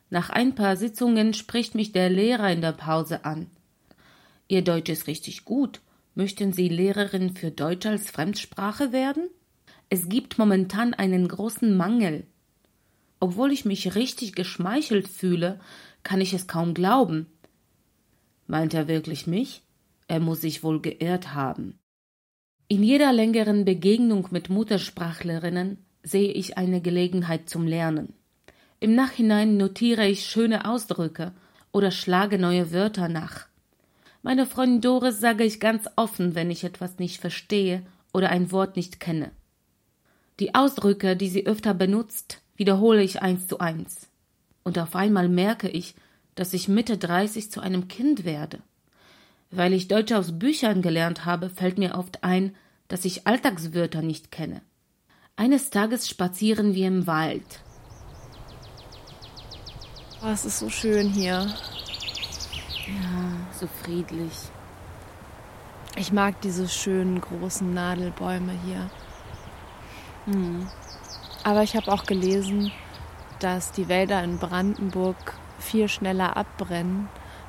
Nach 0.09 0.29
ein 0.29 0.53
paar 0.53 0.75
Sitzungen 0.75 1.33
spricht 1.33 1.73
mich 1.73 1.93
der 1.93 2.09
Lehrer 2.09 2.51
in 2.51 2.59
der 2.59 2.73
Pause 2.73 3.23
an. 3.23 3.49
Ihr 4.49 4.61
Deutsch 4.61 4.89
ist 4.89 5.07
richtig 5.07 5.45
gut. 5.45 5.79
Möchten 6.15 6.51
Sie 6.51 6.67
Lehrerin 6.67 7.33
für 7.33 7.51
Deutsch 7.51 7.85
als 7.85 8.11
Fremdsprache 8.11 8.91
werden? 8.91 9.29
Es 9.87 10.09
gibt 10.09 10.37
momentan 10.37 10.93
einen 10.93 11.29
großen 11.29 11.77
Mangel. 11.77 12.27
Obwohl 13.25 13.51
ich 13.51 13.65
mich 13.65 13.95
richtig 13.95 14.35
geschmeichelt 14.35 15.07
fühle, 15.07 15.59
kann 16.03 16.21
ich 16.21 16.35
es 16.35 16.45
kaum 16.45 16.75
glauben. 16.75 17.25
Meint 18.45 18.75
er 18.75 18.87
wirklich 18.87 19.25
mich? 19.25 19.63
Er 20.07 20.19
muss 20.19 20.41
sich 20.41 20.61
wohl 20.61 20.79
geirrt 20.79 21.33
haben. 21.33 21.79
In 22.67 22.83
jeder 22.83 23.11
längeren 23.11 23.65
Begegnung 23.65 24.27
mit 24.29 24.51
Muttersprachlerinnen 24.51 25.83
sehe 26.03 26.33
ich 26.33 26.59
eine 26.59 26.81
Gelegenheit 26.81 27.49
zum 27.49 27.65
Lernen. 27.65 28.13
Im 28.79 28.93
Nachhinein 28.93 29.57
notiere 29.57 30.07
ich 30.07 30.27
schöne 30.27 30.69
Ausdrücke 30.69 31.33
oder 31.71 31.89
schlage 31.89 32.37
neue 32.37 32.71
Wörter 32.71 33.09
nach. 33.09 33.47
Meine 34.21 34.45
Freundin 34.45 34.81
Doris 34.81 35.19
sage 35.19 35.45
ich 35.45 35.59
ganz 35.59 35.89
offen, 35.95 36.35
wenn 36.35 36.51
ich 36.51 36.63
etwas 36.63 36.99
nicht 36.99 37.19
verstehe 37.19 37.81
oder 38.13 38.29
ein 38.29 38.51
Wort 38.51 38.75
nicht 38.75 38.99
kenne. 38.99 39.31
Die 40.39 40.53
Ausdrücke, 40.53 41.15
die 41.15 41.29
sie 41.29 41.47
öfter 41.47 41.73
benutzt, 41.73 42.44
wiederhole 42.55 43.03
ich 43.03 43.21
eins 43.21 43.47
zu 43.47 43.59
eins. 43.59 44.07
Und 44.63 44.79
auf 44.79 44.95
einmal 44.95 45.29
merke 45.29 45.69
ich, 45.69 45.95
dass 46.35 46.53
ich 46.53 46.67
Mitte 46.67 46.97
dreißig 46.97 47.51
zu 47.51 47.61
einem 47.61 47.87
Kind 47.87 48.25
werde. 48.25 48.59
Weil 49.51 49.73
ich 49.73 49.87
Deutsch 49.87 50.11
aus 50.11 50.37
Büchern 50.37 50.81
gelernt 50.81 51.25
habe, 51.25 51.49
fällt 51.49 51.77
mir 51.77 51.95
oft 51.95 52.23
ein, 52.23 52.55
dass 52.87 53.05
ich 53.05 53.25
Alltagswörter 53.25 54.01
nicht 54.01 54.31
kenne. 54.31 54.61
Eines 55.37 55.69
Tages 55.69 56.09
spazieren 56.09 56.73
wir 56.73 56.87
im 56.87 57.07
Wald. 57.07 57.61
Oh, 60.23 60.29
es 60.29 60.45
ist 60.45 60.59
so 60.59 60.69
schön 60.69 61.09
hier. 61.09 61.53
Ja, 62.87 63.47
so 63.59 63.67
friedlich. 63.67 64.33
Ich 65.97 66.11
mag 66.11 66.41
diese 66.41 66.67
schönen 66.67 67.21
großen 67.21 67.73
Nadelbäume 67.73 68.53
hier. 68.65 68.89
Hm. 70.25 70.67
Aber 71.45 71.61
ich 71.61 71.75
habe 71.75 71.91
auch 71.91 72.05
gelesen, 72.05 72.71
dass 73.39 73.71
die 73.71 73.87
Wälder 73.87 74.23
in 74.23 74.39
Brandenburg 74.39 75.15
viel 75.59 75.87
schneller 75.87 76.35
abbrennen, 76.35 77.07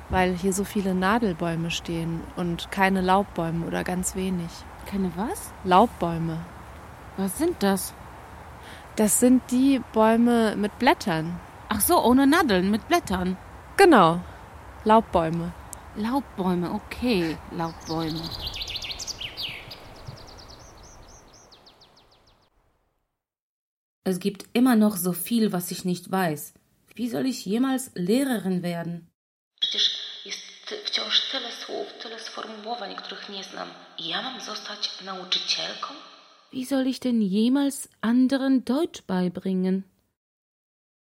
weil 0.09 0.35
hier 0.35 0.53
so 0.53 0.63
viele 0.63 0.93
Nadelbäume 0.93 1.71
stehen 1.71 2.21
und 2.35 2.69
keine 2.69 3.01
Laubbäume 3.01 3.65
oder 3.65 3.83
ganz 3.83 4.15
wenig. 4.15 4.49
Keine 4.85 5.11
was? 5.15 5.51
Laubbäume. 5.63 6.37
Was 7.17 7.39
sind 7.39 7.55
das? 7.63 7.95
Das 8.97 9.19
sind 9.19 9.41
die 9.49 9.81
Bäume 9.93 10.55
mit 10.55 10.77
Blättern. 10.77 11.39
Ach 11.67 11.81
so, 11.81 11.99
ohne 11.99 12.27
Nadeln, 12.27 12.69
mit 12.69 12.87
Blättern. 12.87 13.35
Genau. 13.77 14.19
Laubbäume. 14.83 15.53
Laubbäume, 15.95 16.71
okay, 16.71 17.35
Laubbäume. 17.49 18.21
Es 24.09 24.19
gibt 24.19 24.45
immer 24.53 24.77
noch 24.77 24.95
so 24.95 25.11
viel, 25.11 25.51
was 25.51 25.69
ich 25.69 25.83
nicht 25.83 26.09
weiß. 26.09 26.53
Wie 26.95 27.09
soll 27.09 27.25
ich 27.25 27.45
jemals 27.45 27.91
Lehrerin 27.93 28.63
werden? 28.63 29.07
Przecież 29.59 29.83
jest 30.25 30.39
wciąż 30.85 31.31
tyle 31.31 31.51
słów, 31.51 31.87
tyle 32.01 32.19
sformułowań, 32.19 32.95
których 32.95 33.29
nie 33.29 33.43
znam. 33.43 33.69
Ja 33.99 34.21
mam 34.21 34.41
zostać 34.41 35.01
nauczycielką? 35.05 35.93
Wie 36.53 36.65
soll 36.65 36.87
ich 36.87 36.99
denn 36.99 37.21
jemals 37.21 37.89
anderen 38.01 38.63
Deutsch 38.63 39.01
beibringen? 39.07 39.83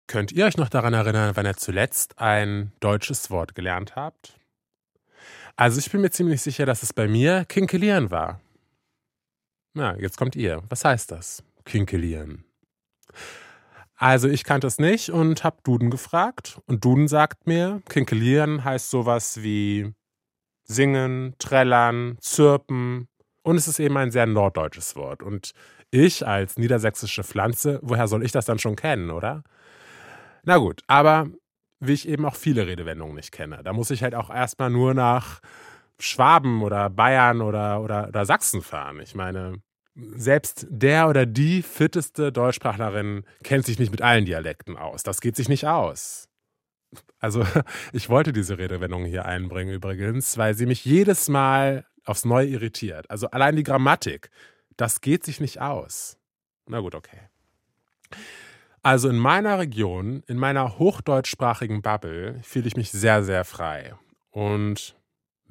Könnt 0.08 0.32
ihr 0.32 0.46
euch 0.46 0.58
noch 0.58 0.70
daran 0.70 0.94
erinnern, 0.94 1.36
wann 1.36 1.48
ihr 1.48 1.58
zuletzt 1.58 2.20
ein 2.20 2.72
deutsches 2.82 3.32
Wort 3.32 3.56
gelernt 3.56 3.96
habt? 3.96 4.40
Also 5.56 5.80
ich 5.80 5.90
bin 5.92 6.02
mir 6.02 6.12
ziemlich 6.12 6.42
sicher, 6.44 6.68
dass 6.68 6.84
es 6.84 6.94
bei 6.94 7.08
mir 7.08 7.46
Kinkelieren 7.46 8.12
war. 8.12 8.40
Na, 9.74 9.98
jetzt 9.98 10.18
kommt 10.18 10.36
ihr. 10.36 10.62
Was 10.70 10.86
heißt 10.86 11.10
das? 11.12 11.44
Kinkelieren. 11.66 12.51
Also 13.96 14.28
ich 14.28 14.44
kannte 14.44 14.66
es 14.66 14.80
nicht 14.80 15.10
und 15.12 15.44
habe 15.44 15.58
Duden 15.64 15.92
gefragt. 15.92 16.60
Und 16.66 16.84
Duden 16.84 17.08
sagt 17.08 17.46
mir, 17.46 17.82
Kinkelieren 17.88 18.64
heißt 18.64 18.90
sowas 18.90 19.44
wie 19.44 19.94
singen, 20.64 21.36
trällern, 21.38 22.18
zirpen. 22.20 23.08
Und 23.44 23.58
es 23.58 23.68
ist 23.68 23.80
eben 23.80 23.98
ein 23.98 24.12
sehr 24.12 24.26
norddeutsches 24.26 24.96
Wort. 24.96 25.22
Und 25.22 25.52
ich 25.92 26.26
als 26.26 26.58
niedersächsische 26.58 27.24
Pflanze, 27.24 27.80
woher 27.84 28.08
soll 28.08 28.24
ich 28.24 28.32
das 28.32 28.46
dann 28.46 28.60
schon 28.60 28.76
kennen, 28.76 29.12
oder? 29.12 29.44
Na 30.44 30.58
gut, 30.58 30.82
aber 30.88 31.28
wie 31.80 31.94
ich 31.94 32.08
eben 32.08 32.26
auch 32.26 32.36
viele 32.36 32.68
Redewendungen 32.68 33.16
nicht 33.16 33.32
kenne. 33.32 33.62
Da 33.64 33.74
muss 33.74 33.92
ich 33.92 34.04
halt 34.04 34.16
auch 34.16 34.30
erstmal 34.30 34.70
nur 34.70 34.94
nach 34.94 35.42
Schwaben 36.00 36.64
oder 36.64 36.90
Bayern 36.90 37.42
oder, 37.42 37.82
oder, 37.82 38.08
oder 38.08 38.26
Sachsen 38.26 38.62
fahren. 38.62 39.00
Ich 39.02 39.16
meine, 39.16 39.62
selbst 39.96 40.68
der 40.70 41.10
oder 41.10 41.26
die 41.26 41.62
fitteste 41.62 42.32
Deutschsprachlerin 42.32 43.24
kennt 43.44 43.66
sich 43.66 43.80
nicht 43.80 43.92
mit 43.92 44.02
allen 44.02 44.26
Dialekten 44.26 44.78
aus. 44.78 45.04
Das 45.04 45.22
geht 45.22 45.36
sich 45.36 45.50
nicht 45.50 45.68
aus. 45.68 46.30
Also, 47.20 47.46
ich 47.94 48.10
wollte 48.10 48.34
diese 48.34 48.58
Redewendung 48.58 49.06
hier 49.06 49.26
einbringen 49.26 49.74
übrigens, 49.74 50.38
weil 50.38 50.54
sie 50.54 50.66
mich 50.66 50.86
jedes 50.86 51.30
Mal 51.30 51.86
aufs 52.06 52.26
Neue 52.26 52.48
irritiert. 52.48 53.10
Also 53.10 53.28
allein 53.30 53.56
die 53.56 53.64
Grammatik, 53.64 54.30
das 54.78 55.02
geht 55.02 55.24
sich 55.24 55.40
nicht 55.40 55.62
aus. 55.62 56.18
Na 56.68 56.80
gut, 56.80 56.96
okay. 56.96 57.30
Also 58.84 59.10
in 59.10 59.18
meiner 59.18 59.60
Region, 59.60 60.24
in 60.26 60.38
meiner 60.38 60.80
hochdeutschsprachigen 60.80 61.82
Bubble, 61.82 62.40
fühle 62.42 62.68
ich 62.68 62.76
mich 62.76 62.92
sehr, 62.92 63.24
sehr 63.24 63.46
frei. 63.46 63.94
Und 64.32 64.96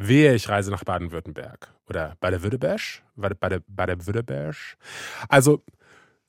wehe, 0.00 0.34
ich 0.34 0.48
reise 0.48 0.70
nach 0.70 0.84
Baden-Württemberg 0.84 1.72
oder 1.88 2.16
Baden-Württemberg, 2.20 3.02
Baden-Württemberg. 3.16 4.56
Also, 5.28 5.62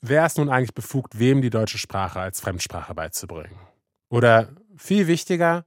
wer 0.00 0.26
ist 0.26 0.38
nun 0.38 0.50
eigentlich 0.50 0.74
befugt, 0.74 1.18
wem 1.18 1.42
die 1.42 1.50
deutsche 1.50 1.78
Sprache 1.78 2.20
als 2.20 2.40
Fremdsprache 2.40 2.94
beizubringen? 2.94 3.58
Oder 4.10 4.50
viel 4.76 5.06
wichtiger, 5.06 5.64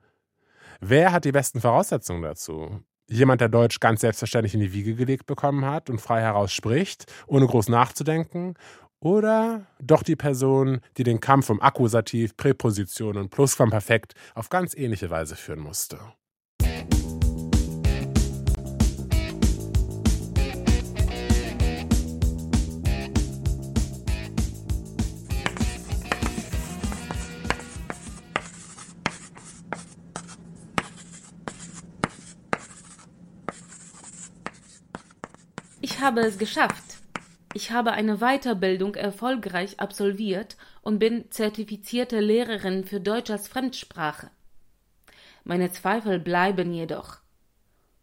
wer 0.79 1.11
hat 1.11 1.25
die 1.25 1.31
besten 1.31 1.61
Voraussetzungen 1.61 2.21
dazu? 2.21 2.81
Jemand, 3.07 3.41
der 3.41 3.49
Deutsch 3.49 3.79
ganz 3.79 4.01
selbstverständlich 4.01 4.53
in 4.53 4.59
die 4.59 4.73
Wiege 4.73 4.95
gelegt 4.95 5.25
bekommen 5.25 5.65
hat 5.65 5.89
und 5.89 6.01
frei 6.01 6.21
heraus 6.21 6.51
spricht, 6.51 7.11
ohne 7.27 7.45
groß 7.45 7.69
nachzudenken? 7.69 8.55
Oder 8.99 9.67
doch 9.79 10.01
die 10.01 10.15
Person, 10.15 10.79
die 10.97 11.03
den 11.03 11.19
Kampf 11.19 11.51
um 11.51 11.61
Akkusativ, 11.61 12.35
Präposition 12.37 13.17
und 13.17 13.29
Plusquamperfekt 13.29 14.15
auf 14.33 14.49
ganz 14.49 14.75
ähnliche 14.75 15.11
Weise 15.11 15.35
führen 15.35 15.59
musste? 15.59 15.99
Ich 35.95 36.01
habe 36.01 36.19
es 36.19 36.37
geschafft. 36.37 36.97
Ich 37.53 37.71
habe 37.71 37.93
eine 37.93 38.17
Weiterbildung 38.17 38.95
erfolgreich 38.95 39.79
absolviert 39.79 40.57
und 40.81 40.99
bin 40.99 41.31
zertifizierte 41.31 42.19
Lehrerin 42.19 42.83
für 42.83 42.99
Deutsch 42.99 43.29
als 43.29 43.47
Fremdsprache. 43.47 44.29
Meine 45.45 45.71
Zweifel 45.71 46.19
bleiben 46.19 46.73
jedoch. 46.73 47.19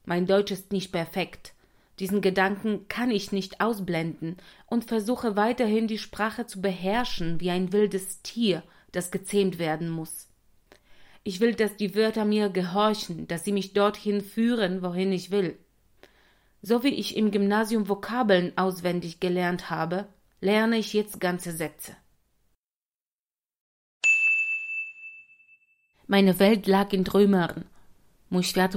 Mein 0.07 0.27
Deutsch 0.27 0.53
ist 0.53 0.73
nicht 0.73 0.91
perfekt. 0.91 1.53
Diesen 1.99 2.23
Gedanken 2.23 2.89
kann 2.89 3.11
ich 3.11 3.31
nicht 3.31 3.61
ausblenden 3.61 4.39
und 4.65 4.87
versuche 4.87 5.37
weiterhin 5.37 5.87
die 5.87 5.99
Sprache 5.99 6.47
zu 6.47 6.63
beherrschen 6.63 7.41
wie 7.41 7.51
ein 7.51 7.75
wildes 7.75 8.23
Tier, 8.23 8.63
das 8.93 9.11
gezähmt 9.11 9.59
werden 9.59 9.91
muss. 9.91 10.29
Ich 11.25 11.41
will, 11.41 11.55
dass 11.55 11.77
die 11.77 11.95
Wörter 11.95 12.25
mir 12.25 12.49
gehorchen, 12.49 13.29
dass 13.29 13.45
sie 13.45 13.53
mich 13.53 13.75
dorthin 13.75 14.23
führen, 14.23 14.81
wohin 14.81 15.13
ich 15.13 15.31
will. 15.31 15.59
So 16.65 16.85
wie 16.85 16.95
ich 16.95 17.17
im 17.17 17.33
Gymnasium 17.33 17.89
Vokabeln 17.89 18.57
auswendig 18.57 19.19
gelernt 19.19 19.69
habe, 19.69 20.07
lerne 20.41 20.79
ich 20.79 20.93
jetzt 20.93 21.21
ganze 21.21 21.51
Sätze. 21.51 21.97
Meine 26.07 26.39
Welt 26.39 26.67
lag 26.69 26.93
in 26.93 27.05
Trümmern. 27.05 27.65
Mój 28.31 28.45
świat. 28.45 28.77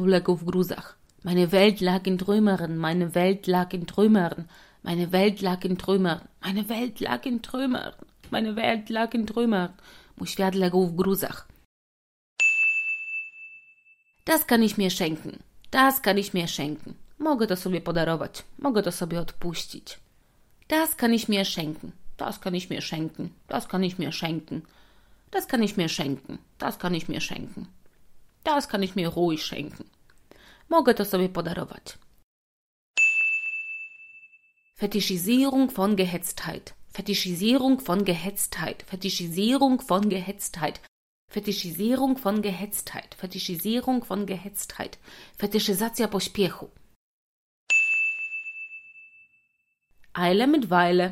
Meine 1.23 1.51
Welt 1.51 1.79
lag 1.81 2.05
in 2.05 2.17
Trümmern, 2.17 2.77
meine 2.77 3.15
Welt 3.15 3.47
lag 3.47 3.73
in 3.73 3.87
Trümmern, 3.87 4.49
meine 4.83 5.11
Welt 5.11 5.41
lag 5.41 5.63
in 5.63 5.77
Trümmern, 5.77 6.21
meine 6.41 6.69
Welt 6.69 6.99
lag 6.99 7.25
in 7.25 7.41
Trümmern, 7.41 7.93
meine 8.29 8.55
Welt 8.55 8.89
lag 8.89 9.13
in 9.13 9.25
Trümmern. 9.27 9.73
Mój 10.17 10.27
świat. 10.27 10.55
Das 14.25 14.47
kann 14.47 14.63
ich 14.63 14.77
mir 14.77 14.89
schenken. 14.89 15.39
Das 15.71 16.01
kann 16.01 16.17
ich 16.17 16.33
mir 16.33 16.47
schenken. 16.47 16.95
Mogę 17.19 17.47
to 17.47 17.55
sobie 17.55 17.81
podarować, 17.81 18.43
mogę 18.59 18.83
to 18.83 18.91
sobie 18.91 19.19
odpuścić. 19.19 19.99
Das 20.67 20.95
kann 20.95 21.13
ich 21.13 21.29
mir 21.29 21.45
schenken, 21.45 21.91
das 22.17 22.39
kann 22.39 22.55
ich 22.55 22.69
mir 22.69 22.81
schenken, 22.81 23.29
das 23.47 23.67
kann 23.67 23.83
ich 23.83 23.99
mir 23.99 24.11
schenken, 24.11 24.61
das 25.31 25.47
kann 25.47 25.63
ich 25.63 25.77
mir 25.77 25.89
schenken, 25.89 26.37
das 26.57 26.77
kann 26.77 26.95
ich 26.95 27.09
mir 27.09 27.21
schenken, 27.21 27.67
das 28.43 28.67
kann 28.67 28.83
ich 28.83 28.95
mir 28.95 29.09
ruhig 29.09 29.43
schenken. 29.43 29.83
Mogę 30.69 30.93
to 30.93 31.05
sobie 31.05 31.29
podarować. 31.29 31.97
Fetischisierung 34.77 35.71
von 35.71 35.95
Gehetztheit, 35.95 36.73
Fetischisierung 36.93 37.79
von 37.79 38.05
Gehetztheit, 38.05 38.83
Fetischisierung 38.83 39.81
von 39.81 40.09
Gehetztheit, 40.09 40.79
Fetischisierung 41.29 42.17
von 42.17 42.41
Gehetztheit. 42.41 43.15
Fetischisierung 43.15 44.05
von 44.05 44.25
Gehetztheit. 44.25 44.97
Fetyszyzacja 45.37 46.07
pośpiechu. 46.07 46.69
Eile 50.17 50.47
mit 50.47 50.65
Weile. 50.65 51.11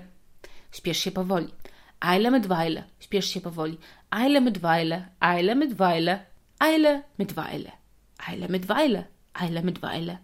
Śpiesz 0.72 0.98
się 0.98 1.12
powoli. 1.12 1.48
Eile 2.01 2.31
mit 2.31 2.48
Weile. 2.48 2.83
Śpiesz 3.00 3.25
się 3.25 3.41
powoli. 3.41 3.77
Eile 4.12 4.41
mit 4.41 4.57
Weile. 4.57 5.07
Eile 5.19 5.55
mit 5.55 5.74
Weile. 5.74 6.25
Eile 6.60 7.03
mit 7.19 7.33
Weile. 7.33 7.72
Eile 8.29 8.48
mit 8.48 8.65
Weile. 8.65 9.03
Eile 9.33 9.62
mit 9.62 9.81
Weile. 9.81 10.17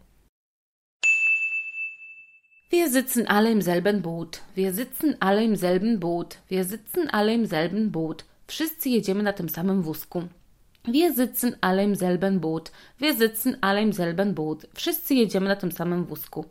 Wir 2.71 2.89
sitzen 2.89 3.27
alle 3.27 3.51
im 3.51 3.61
selben 3.61 4.01
Boot. 4.01 4.41
Wir 4.55 4.73
sitzen 4.73 5.15
alle 5.19 5.43
im 5.43 5.55
selben 5.55 5.99
Boot. 5.99 6.37
Wir 6.47 6.63
sitzen 6.63 7.09
alle 7.09 7.33
im 7.33 7.45
selben 7.45 7.91
Boot. 7.91 8.25
Wszyscy 8.47 8.89
jedziemy 8.89 9.23
na 9.23 9.33
tym 9.33 9.49
samym 9.49 9.83
wózku. 9.83 10.23
Wir 10.87 11.13
sitzen 11.13 11.55
alle 11.61 11.83
im 11.83 11.95
selben 11.95 12.39
Boot. 12.39 12.71
Wir 12.99 13.13
sitzen 13.13 13.57
alle 13.61 13.81
im 13.81 13.93
selben 13.93 14.33
Boot. 14.33 14.65
Wszyscy 14.73 15.15
jedziemy 15.15 15.47
na 15.47 15.55
tym 15.55 15.71
samym 15.71 16.05
wózku. 16.05 16.45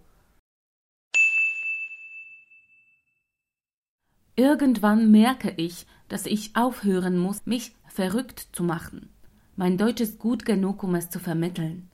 Irgendwann 4.39 5.11
merke 5.11 5.53
ich, 5.57 5.85
dass 6.07 6.25
ich 6.25 6.55
aufhören 6.55 7.19
muss, 7.19 7.45
mich 7.45 7.75
verrückt 7.89 8.47
zu 8.53 8.63
machen. 8.63 9.09
Mein 9.57 9.77
Deutsch 9.77 10.01
ist 10.01 10.21
gut 10.21 10.45
genug, 10.45 10.85
um 10.85 10.95
es 10.95 11.11
zu 11.11 11.19
vermitteln. 11.19 11.91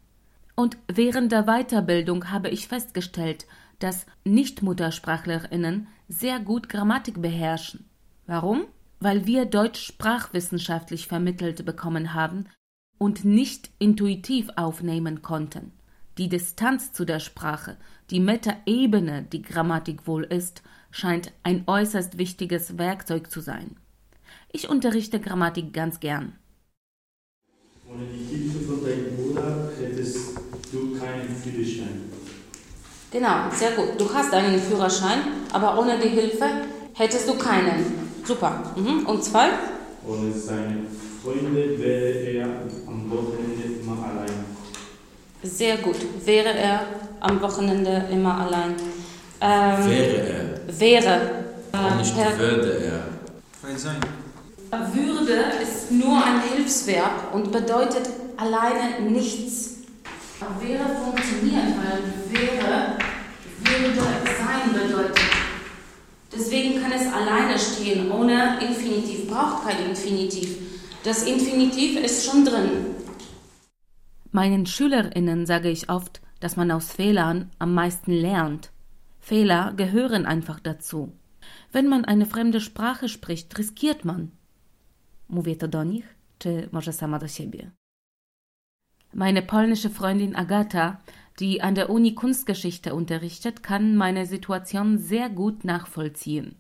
Und 0.54 0.76
während 0.86 1.32
der 1.32 1.44
Weiterbildung 1.44 2.30
habe 2.30 2.50
ich 2.50 2.68
festgestellt, 2.68 3.46
dass 3.78 4.04
Nichtmuttersprachlerinnen 4.24 5.86
sehr 6.08 6.38
gut 6.38 6.68
Grammatik 6.68 7.22
beherrschen. 7.22 7.86
Warum? 8.26 8.66
Weil 9.00 9.24
wir 9.24 9.46
Deutsch 9.46 9.80
sprachwissenschaftlich 9.82 11.06
vermittelt 11.06 11.64
bekommen 11.64 12.12
haben 12.12 12.44
und 12.98 13.24
nicht 13.24 13.70
intuitiv 13.78 14.50
aufnehmen 14.56 15.22
konnten. 15.22 15.72
Die 16.18 16.28
Distanz 16.28 16.92
zu 16.92 17.06
der 17.06 17.20
Sprache, 17.20 17.78
die 18.10 18.20
Metaebene, 18.20 19.22
die 19.22 19.40
Grammatik 19.40 20.06
wohl 20.06 20.24
ist, 20.24 20.62
scheint 20.94 21.32
ein 21.42 21.64
äußerst 21.66 22.18
wichtiges 22.18 22.78
Werkzeug 22.78 23.28
zu 23.28 23.40
sein. 23.40 23.76
Ich 24.52 24.68
unterrichte 24.68 25.18
Grammatik 25.18 25.72
ganz 25.72 25.98
gern. 25.98 26.38
Ohne 27.90 28.04
die 28.06 28.36
Hilfe 28.36 28.60
von 28.60 28.84
deinem 28.84 29.16
Bruder 29.16 29.70
hättest 29.80 30.38
du 30.70 30.96
keinen 30.96 31.34
Führerschein. 31.34 32.12
Genau, 33.10 33.50
sehr 33.52 33.72
gut. 33.72 34.00
Du 34.00 34.12
hast 34.14 34.32
einen 34.32 34.60
Führerschein, 34.60 35.18
aber 35.52 35.78
ohne 35.78 35.98
die 35.98 36.08
Hilfe 36.08 36.46
hättest 36.94 37.28
du 37.28 37.36
keinen. 37.38 38.08
Super. 38.24 38.72
Mhm. 38.76 39.04
Und 39.04 39.24
zwei? 39.24 39.48
Ohne 40.06 40.32
seine 40.32 40.86
Freunde 41.22 41.76
wäre 41.78 42.38
er 42.38 42.48
am 42.86 43.10
Wochenende 43.10 43.80
immer 43.82 44.04
allein. 44.04 44.44
Sehr 45.42 45.76
gut. 45.78 45.96
Wäre 46.24 46.54
er 46.56 46.86
am 47.18 47.40
Wochenende 47.42 48.06
immer 48.12 48.38
allein. 48.46 48.76
Ähm, 49.40 49.90
Wäre 49.90 50.28
er. 50.28 50.53
Wäre. 50.66 51.44
Und 51.73 51.97
nicht 51.99 52.16
Herr- 52.16 52.38
würde 52.38 52.78
er. 52.85 53.76
Sein. 53.76 53.97
Würde 54.92 55.33
ist 55.62 55.90
nur 55.90 56.16
ein 56.16 56.42
Hilfsverb 56.42 57.33
und 57.33 57.50
bedeutet 57.52 58.09
alleine 58.37 59.00
nichts. 59.09 59.78
Wäre 60.61 60.85
funktioniert, 61.02 61.75
weil 61.78 62.02
wäre 62.30 62.97
würde 63.61 64.00
sein 64.38 64.73
bedeutet. 64.73 65.18
Deswegen 66.33 66.83
kann 66.83 66.92
es 66.92 67.06
alleine 67.12 67.59
stehen, 67.59 68.11
ohne 68.11 68.59
Infinitiv. 68.61 69.28
Braucht 69.28 69.64
kein 69.66 69.87
Infinitiv. 69.88 70.56
Das 71.04 71.23
Infinitiv 71.23 71.99
ist 72.02 72.26
schon 72.26 72.44
drin. 72.44 72.87
Meinen 74.33 74.66
SchülerInnen 74.66 75.47
sage 75.47 75.71
ich 75.71 75.88
oft, 75.88 76.21
dass 76.40 76.56
man 76.56 76.71
aus 76.71 76.90
Fehlern 76.90 77.50
am 77.59 77.73
meisten 77.73 78.11
lernt. 78.12 78.71
Fehler 79.25 79.73
gehören 79.75 80.26
einfach 80.26 80.60
dazu. 80.60 81.13
Wenn 81.73 81.89
man 81.89 82.04
eine 82.04 82.26
fremde 82.26 82.60
Sprache 82.60 83.08
spricht, 83.08 83.58
riskiert 83.58 84.04
man. 84.04 84.30
Mówię 85.28 85.56
to 85.56 85.69
do 85.69 85.84
nich, 85.84 86.04
czy 86.39 86.69
może 86.73 86.93
sama 86.93 87.19
do 87.19 87.28
siebie? 87.28 87.71
Meine 89.15 89.43
polnische 89.43 89.91
Freundin 89.91 90.37
Agata, 90.37 91.00
die 91.41 91.63
an 91.63 91.75
der 91.75 91.89
Uni 91.89 92.15
Kunstgeschichte 92.15 92.95
unterrichtet, 92.95 93.63
kann 93.63 93.97
meine 93.97 94.26
Situation 94.26 94.99
sehr 94.99 95.30
gut 95.30 95.65
nachvollziehen. 95.65 96.56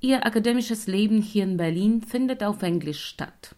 Ihr 0.00 0.24
akademisches 0.26 0.86
Leben 0.86 1.20
hier 1.20 1.44
in 1.44 1.56
Berlin 1.56 2.02
findet 2.02 2.42
auf 2.42 2.62
Englisch 2.62 3.04
statt. 3.04 3.54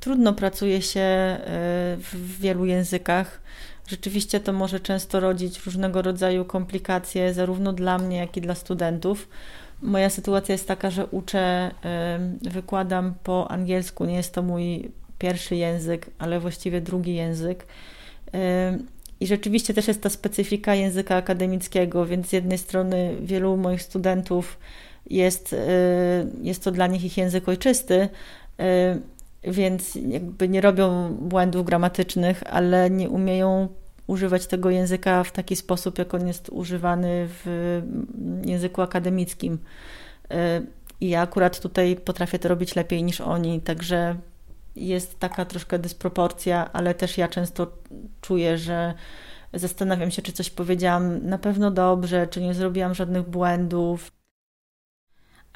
Trudno 0.00 0.32
pracuje 0.32 0.82
się 0.82 1.00
e, 1.00 1.96
w 1.98 2.40
wielu 2.40 2.64
językach. 2.64 3.40
Rzeczywiście 3.88 4.40
to 4.40 4.52
może 4.52 4.80
często 4.80 5.20
rodzić 5.20 5.66
różnego 5.66 6.02
rodzaju 6.02 6.44
komplikacje, 6.44 7.34
zarówno 7.34 7.72
dla 7.72 7.98
mnie, 7.98 8.16
jak 8.16 8.36
i 8.36 8.40
dla 8.40 8.54
studentów. 8.54 9.28
Moja 9.82 10.10
sytuacja 10.10 10.52
jest 10.52 10.68
taka, 10.68 10.90
że 10.90 11.06
uczę, 11.06 11.70
wykładam 12.42 13.14
po 13.24 13.50
angielsku. 13.50 14.04
Nie 14.04 14.14
jest 14.14 14.34
to 14.34 14.42
mój 14.42 14.90
pierwszy 15.18 15.56
język, 15.56 16.10
ale 16.18 16.40
właściwie 16.40 16.80
drugi 16.80 17.14
język. 17.14 17.66
I 19.20 19.26
rzeczywiście 19.26 19.74
też 19.74 19.88
jest 19.88 20.02
ta 20.02 20.10
specyfika 20.10 20.74
języka 20.74 21.16
akademickiego, 21.16 22.06
więc 22.06 22.28
z 22.28 22.32
jednej 22.32 22.58
strony 22.58 23.16
wielu 23.20 23.56
moich 23.56 23.82
studentów 23.82 24.58
jest, 25.10 25.52
e, 25.52 25.56
jest 26.42 26.64
to 26.64 26.70
dla 26.70 26.86
nich 26.86 27.04
ich 27.04 27.16
język 27.16 27.48
ojczysty, 27.48 28.08
e, 28.58 28.98
więc 29.42 29.94
jakby 30.08 30.48
nie 30.48 30.60
robią 30.60 31.14
błędów 31.20 31.66
gramatycznych, 31.66 32.42
ale 32.46 32.90
nie 32.90 33.10
umieją 33.10 33.68
używać 34.06 34.46
tego 34.46 34.70
języka 34.70 35.24
w 35.24 35.32
taki 35.32 35.56
sposób, 35.56 35.98
jak 35.98 36.14
on 36.14 36.26
jest 36.26 36.48
używany 36.48 37.28
w 37.28 37.82
języku 38.44 38.82
akademickim. 38.82 39.58
E, 40.30 40.62
I 41.00 41.08
ja 41.08 41.20
akurat 41.20 41.60
tutaj 41.60 41.96
potrafię 41.96 42.38
to 42.38 42.48
robić 42.48 42.76
lepiej 42.76 43.02
niż 43.02 43.20
oni, 43.20 43.60
także 43.60 44.16
jest 44.76 45.18
taka 45.18 45.44
troszkę 45.44 45.78
dysproporcja, 45.78 46.72
ale 46.72 46.94
też 46.94 47.18
ja 47.18 47.28
często 47.28 47.72
czuję, 48.20 48.58
że 48.58 48.94
zastanawiam 49.54 50.10
się, 50.10 50.22
czy 50.22 50.32
coś 50.32 50.50
powiedziałam 50.50 51.26
na 51.26 51.38
pewno 51.38 51.70
dobrze, 51.70 52.26
czy 52.26 52.40
nie 52.40 52.54
zrobiłam 52.54 52.94
żadnych 52.94 53.28
błędów. 53.28 54.17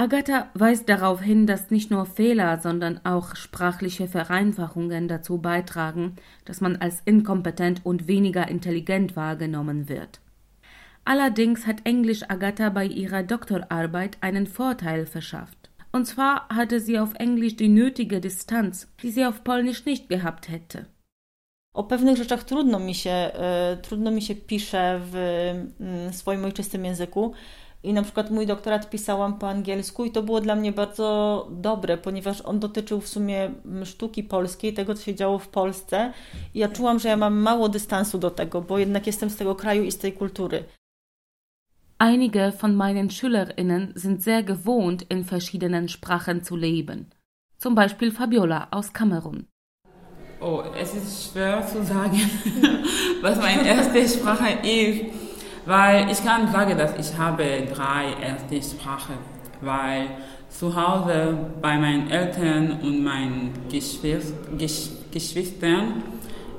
Agatha 0.02 0.50
weist 0.54 0.88
darauf 0.88 1.20
hin, 1.20 1.46
dass 1.46 1.70
nicht 1.70 1.92
nur 1.92 2.06
Fehler, 2.06 2.58
sondern 2.58 3.00
auch 3.04 3.36
sprachliche 3.36 4.08
Vereinfachungen 4.08 5.06
dazu 5.06 5.38
beitragen, 5.38 6.16
dass 6.44 6.60
man 6.60 6.74
als 6.74 7.02
inkompetent 7.04 7.86
und 7.86 8.08
weniger 8.08 8.48
intelligent 8.48 9.14
wahrgenommen 9.14 9.88
wird. 9.88 10.20
Allerdings 11.04 11.68
hat 11.68 11.86
Englisch 11.86 12.24
Agatha 12.28 12.70
bei 12.70 12.84
ihrer 12.84 13.22
Doktorarbeit 13.22 14.18
einen 14.22 14.48
Vorteil 14.48 15.06
verschafft. 15.06 15.70
Und 15.92 16.06
zwar 16.06 16.48
hatte 16.48 16.80
sie 16.80 16.98
auf 16.98 17.14
Englisch 17.14 17.54
die 17.54 17.68
nötige 17.68 18.20
Distanz, 18.20 18.88
die 19.04 19.12
sie 19.12 19.24
auf 19.24 19.44
Polnisch 19.44 19.84
nicht 19.84 20.08
gehabt 20.08 20.48
hätte. 20.48 20.86
O 21.74 21.84
pewnych 21.84 22.16
rzeczach 22.16 22.44
trudno 22.44 22.78
mi 22.78 22.94
się, 22.94 23.10
e, 23.10 23.76
trudno 23.82 24.10
mi 24.10 24.22
się 24.22 24.34
pisze 24.34 25.00
w 25.12 25.14
swoim 26.10 26.44
ojczystym 26.44 26.84
języku. 26.84 27.34
I 27.84 27.92
na 27.92 28.02
przykład 28.02 28.30
mój 28.30 28.46
doktorat 28.46 28.90
pisałam 28.90 29.38
po 29.38 29.48
angielsku 29.48 30.04
i 30.04 30.10
to 30.10 30.22
było 30.22 30.40
dla 30.40 30.56
mnie 30.56 30.72
bardzo 30.72 31.48
dobre, 31.50 31.98
ponieważ 31.98 32.40
on 32.40 32.60
dotyczył 32.60 33.00
w 33.00 33.08
sumie 33.08 33.50
sztuki 33.84 34.24
polskiej, 34.24 34.74
tego 34.74 34.94
co 34.94 35.02
się 35.02 35.14
działo 35.14 35.38
w 35.38 35.48
Polsce. 35.48 36.12
I 36.54 36.58
ja 36.58 36.68
czułam, 36.68 36.98
że 36.98 37.08
ja 37.08 37.16
mam 37.16 37.34
mało 37.34 37.68
dystansu 37.68 38.18
do 38.18 38.30
tego, 38.30 38.60
bo 38.60 38.78
jednak 38.78 39.06
jestem 39.06 39.30
z 39.30 39.36
tego 39.36 39.54
kraju 39.54 39.84
i 39.84 39.92
z 39.92 39.98
tej 39.98 40.12
kultury. 40.12 40.64
Einige 41.98 42.52
von 42.52 42.74
meinen 42.74 43.10
SchülerInnen 43.10 43.92
sind 43.96 44.22
sehr 44.22 44.42
gewohnt, 44.42 45.04
in 45.10 45.24
verschiedenen 45.24 45.88
Sprachen 45.88 46.42
zu 46.42 46.56
leben. 46.56 47.06
Zum 47.58 47.74
Beispiel 47.74 48.10
Fabiola 48.10 48.66
aus 48.70 48.92
Kamerun. 48.92 49.46
Oh, 50.40 50.64
es 50.76 50.94
ist 50.94 51.30
schwer 51.30 51.64
zu 51.64 51.84
sagen, 51.84 52.18
was 53.22 53.38
meine 53.38 53.64
erste 53.64 54.08
Sprache 54.08 54.58
ist, 54.66 55.21
weil 55.66 56.10
ich 56.10 56.24
kann 56.24 56.50
sagen, 56.50 56.76
dass 56.76 56.94
ich 56.98 57.16
habe 57.16 57.44
drei 57.74 58.14
erste 58.22 58.76
Sprachen, 58.76 59.18
weil 59.60 60.08
zu 60.48 60.74
Hause 60.74 61.38
bei 61.60 61.78
meinen 61.78 62.10
Eltern 62.10 62.80
und 62.82 63.02
meinen 63.02 63.52
Geschwist 63.70 64.34
Gesch 64.58 64.90
Geschwistern 65.10 66.02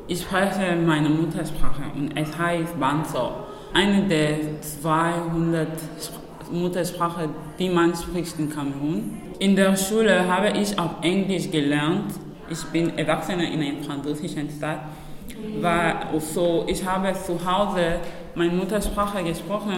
ich 0.06 0.22
spreche 0.22 0.76
meine 0.76 1.08
Muttersprache 1.08 1.84
und 1.96 2.16
es 2.18 2.38
heißt 2.38 2.78
Banzo. 2.78 3.32
Eine 3.74 4.04
der 4.04 4.62
200 4.62 5.68
Muttersprachen, 6.52 7.30
die 7.58 7.70
man 7.70 7.96
spricht 7.96 8.38
in 8.38 8.50
Kamerun. 8.50 9.18
In 9.40 9.56
der 9.56 9.78
Schule 9.78 10.28
habe 10.28 10.58
ich 10.60 10.78
auf 10.78 10.92
Englisch 11.02 11.50
gelernt. 11.50 12.14
Ich 12.50 12.62
bin 12.66 12.98
Erwachsene 12.98 13.52
in 13.54 13.62
einer 13.62 13.82
französischen 13.82 14.50
Stadt. 14.50 14.82
War 15.62 16.10
so, 16.20 16.66
ich 16.68 16.86
habe 16.86 17.14
zu 17.14 17.40
Hause 17.46 18.00
meine 18.36 18.54
Muttersprache 18.54 19.24
gesprochen 19.24 19.76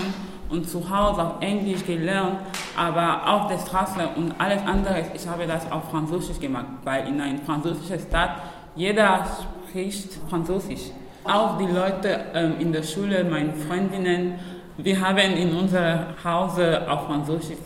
und 0.50 0.70
zu 0.70 0.90
Hause 0.90 1.24
auf 1.24 1.42
Englisch 1.42 1.86
gelernt. 1.86 2.40
Aber 2.78 3.28
auf 3.28 3.48
der 3.48 3.60
Straße 3.60 4.10
und 4.16 4.34
alles 4.40 4.62
andere, 4.66 5.04
ich 5.14 5.28
habe 5.28 5.46
das 5.48 5.72
auf 5.72 5.90
Französisch 5.90 6.40
gemacht, 6.40 6.66
weil 6.84 7.08
in 7.08 7.20
einer 7.20 7.40
französischen 7.40 8.00
Stadt 8.00 8.42
jeder 8.76 9.26
spricht 9.70 10.14
Französisch. 10.30 10.92
Auch 11.24 11.58
die 11.58 11.66
Leute 11.66 12.26
ähm, 12.34 12.56
in 12.60 12.72
der 12.72 12.84
Schule, 12.84 13.24
meine 13.24 13.54
Freundinnen, 13.54 14.36
wir 14.78 15.00
haben 15.00 15.18
in 15.18 15.56
unserem 15.56 16.06
Hause 16.24 16.90
auf 16.90 17.08
Französisch 17.08 17.58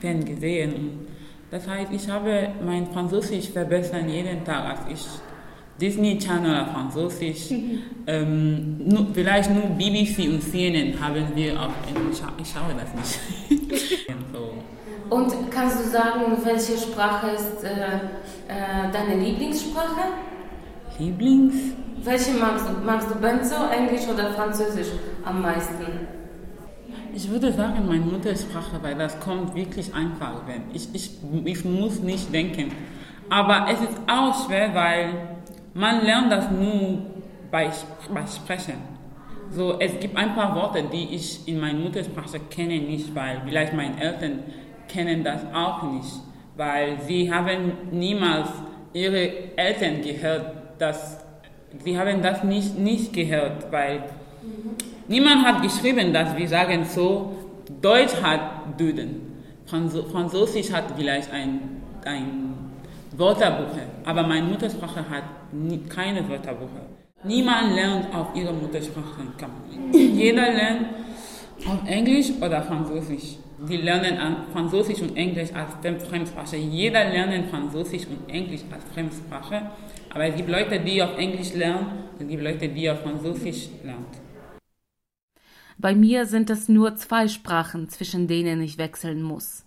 gesehen. 0.00 1.06
Das 1.50 1.68
heißt, 1.68 1.92
ich 1.92 2.08
habe 2.08 2.48
mein 2.64 2.86
Französisch 2.92 3.50
verbessert 3.50 4.08
jeden 4.08 4.44
Tag, 4.44 4.70
als 4.70 4.80
ich 4.88 5.06
Disney 5.82 6.16
Channel 6.16 6.60
auf 6.60 6.68
Französisch, 6.68 7.50
ähm, 8.06 8.78
nur, 8.86 9.08
vielleicht 9.12 9.50
nur 9.50 9.64
BBC 9.64 10.30
und 10.30 10.40
CNN 10.40 10.94
haben 11.00 11.26
wir 11.34 11.60
auf 11.60 11.72
Englisch. 11.88 12.18
Ich 12.40 12.52
schaue 12.52 12.72
das 12.78 12.94
nicht. 12.94 13.66
so. 14.32 14.52
Und 15.14 15.50
kannst 15.50 15.84
du 15.84 15.90
sagen, 15.90 16.20
welche 16.44 16.78
Sprache 16.78 17.30
ist 17.30 17.64
äh, 17.64 17.96
äh, 18.46 18.92
deine 18.92 19.22
Lieblingssprache? 19.22 20.12
Lieblings? 21.00 21.54
Welche 22.04 22.32
magst 22.34 22.66
du? 22.68 22.86
Magst 22.86 23.10
du 23.10 23.16
Benzo, 23.16 23.56
Englisch 23.76 24.06
oder 24.08 24.30
Französisch 24.30 24.88
am 25.24 25.42
meisten? 25.42 25.84
Ich 27.12 27.28
würde 27.28 27.52
sagen, 27.52 27.86
meine 27.88 28.04
Muttersprache, 28.04 28.80
weil 28.82 28.94
das 28.94 29.18
kommt 29.18 29.54
wirklich 29.56 29.92
einfach. 29.92 30.42
Ich, 30.72 30.88
ich, 30.94 31.10
ich 31.44 31.64
muss 31.64 32.00
nicht 32.00 32.32
denken. 32.32 32.70
Aber 33.28 33.66
es 33.70 33.80
ist 33.80 33.98
auch 34.06 34.46
schwer, 34.46 34.74
weil 34.74 35.32
man 35.74 36.04
lernt 36.04 36.30
das 36.30 36.50
nur 36.50 36.98
bei, 37.50 37.70
bei 38.12 38.26
Sprechen. 38.26 38.92
So, 39.50 39.78
es 39.78 39.98
gibt 40.00 40.16
ein 40.16 40.34
paar 40.34 40.54
Worte, 40.54 40.84
die 40.90 41.14
ich 41.14 41.46
in 41.46 41.60
meiner 41.60 41.78
Muttersprache 41.78 42.40
kenne 42.50 42.78
nicht, 42.78 43.14
weil 43.14 43.42
vielleicht 43.44 43.74
meine 43.74 44.00
Eltern 44.00 44.40
kennen 44.88 45.22
das 45.22 45.42
auch 45.52 45.82
nicht, 45.82 46.10
weil 46.56 46.98
sie 47.06 47.32
haben 47.32 47.72
niemals 47.90 48.48
ihre 48.94 49.56
Eltern 49.56 50.00
gehört, 50.02 50.54
dass 50.78 51.18
sie 51.84 51.98
haben 51.98 52.22
das 52.22 52.44
nicht, 52.44 52.78
nicht 52.78 53.12
gehört, 53.12 53.70
weil 53.70 54.04
niemand 55.08 55.44
hat 55.44 55.62
geschrieben, 55.62 56.12
dass 56.12 56.36
wir 56.36 56.48
sagen 56.48 56.84
so, 56.84 57.36
Deutsch 57.80 58.14
hat 58.22 58.40
Duden, 58.78 59.42
Französisch 59.66 60.72
hat 60.72 60.84
vielleicht 60.96 61.30
ein, 61.32 61.82
ein 62.04 62.51
Wörterbuch, 63.18 63.76
aber 64.04 64.22
meine 64.26 64.46
Muttersprache 64.46 65.08
hat 65.08 65.24
keine 65.88 66.28
Wörterbuch. 66.28 66.68
Niemand 67.24 67.74
lernt 67.74 68.14
auf 68.14 68.34
ihrer 68.34 68.52
Muttersprache. 68.52 69.22
Jeder 69.92 70.52
lernt 70.52 70.86
auf 71.66 71.86
Englisch 71.86 72.30
oder 72.40 72.62
Französisch. 72.62 73.36
Die 73.68 73.76
lernen 73.76 74.18
Französisch 74.52 75.00
und 75.02 75.16
Englisch 75.16 75.50
als 75.52 75.74
Fremdsprache. 76.08 76.56
Jeder 76.56 77.04
lernt 77.04 77.48
Französisch 77.48 78.06
und 78.06 78.28
Englisch 78.28 78.62
als 78.72 78.82
Fremdsprache. 78.92 79.70
Aber 80.10 80.24
es 80.24 80.34
gibt 80.36 80.48
Leute, 80.48 80.80
die 80.80 81.00
auf 81.00 81.16
Englisch 81.16 81.54
lernen, 81.54 82.08
es 82.18 82.26
gibt 82.26 82.42
Leute, 82.42 82.68
die 82.68 82.90
auf 82.90 83.00
Französisch 83.02 83.68
lernen. 83.84 84.06
Bei 85.78 85.94
mir 85.94 86.26
sind 86.26 86.50
es 86.50 86.68
nur 86.68 86.96
zwei 86.96 87.28
Sprachen, 87.28 87.88
zwischen 87.88 88.26
denen 88.26 88.60
ich 88.60 88.78
wechseln 88.78 89.22
muss. 89.22 89.64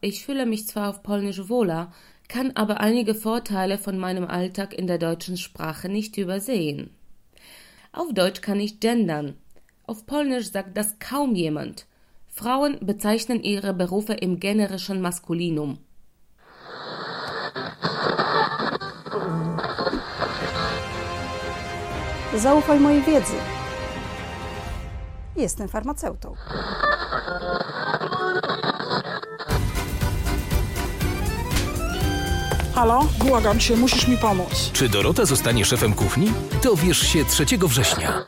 Ich 0.00 0.24
fühle 0.24 0.46
mich 0.46 0.68
zwar 0.68 0.90
auf 0.90 1.02
Polnisch 1.02 1.48
wohler, 1.48 1.92
kann 2.28 2.52
aber 2.54 2.80
einige 2.80 3.14
Vorteile 3.14 3.78
von 3.78 3.98
meinem 3.98 4.26
Alltag 4.26 4.74
in 4.74 4.86
der 4.86 4.98
deutschen 4.98 5.36
Sprache 5.36 5.88
nicht 5.88 6.16
übersehen. 6.18 6.90
Auf 7.92 8.12
Deutsch 8.12 8.42
kann 8.42 8.60
ich 8.60 8.80
gendern. 8.80 9.36
Auf 9.86 10.06
Polnisch 10.06 10.52
sagt 10.52 10.76
das 10.76 10.98
kaum 10.98 11.34
jemand. 11.34 11.86
Frauen 12.28 12.78
bezeichnen 12.80 13.42
ihre 13.42 13.72
Berufe 13.72 14.12
im 14.12 14.38
generischen 14.38 15.00
Maskulinum. 15.00 15.78
Zaufaj 22.38 22.80
mojej 22.80 23.02
wiedzy. 23.02 23.34
Jestem 25.36 25.68
farmaceutą. 25.68 26.34
Halo, 32.78 33.04
błagam 33.18 33.58
cię, 33.58 33.76
musisz 33.76 34.08
mi 34.08 34.16
pomóc. 34.16 34.70
Czy 34.72 34.88
Dorota 34.88 35.24
zostanie 35.24 35.64
szefem 35.64 35.94
kuchni? 35.94 36.32
Dowiesz 36.62 36.98
się 36.98 37.24
3 37.24 37.44
września. 37.58 38.24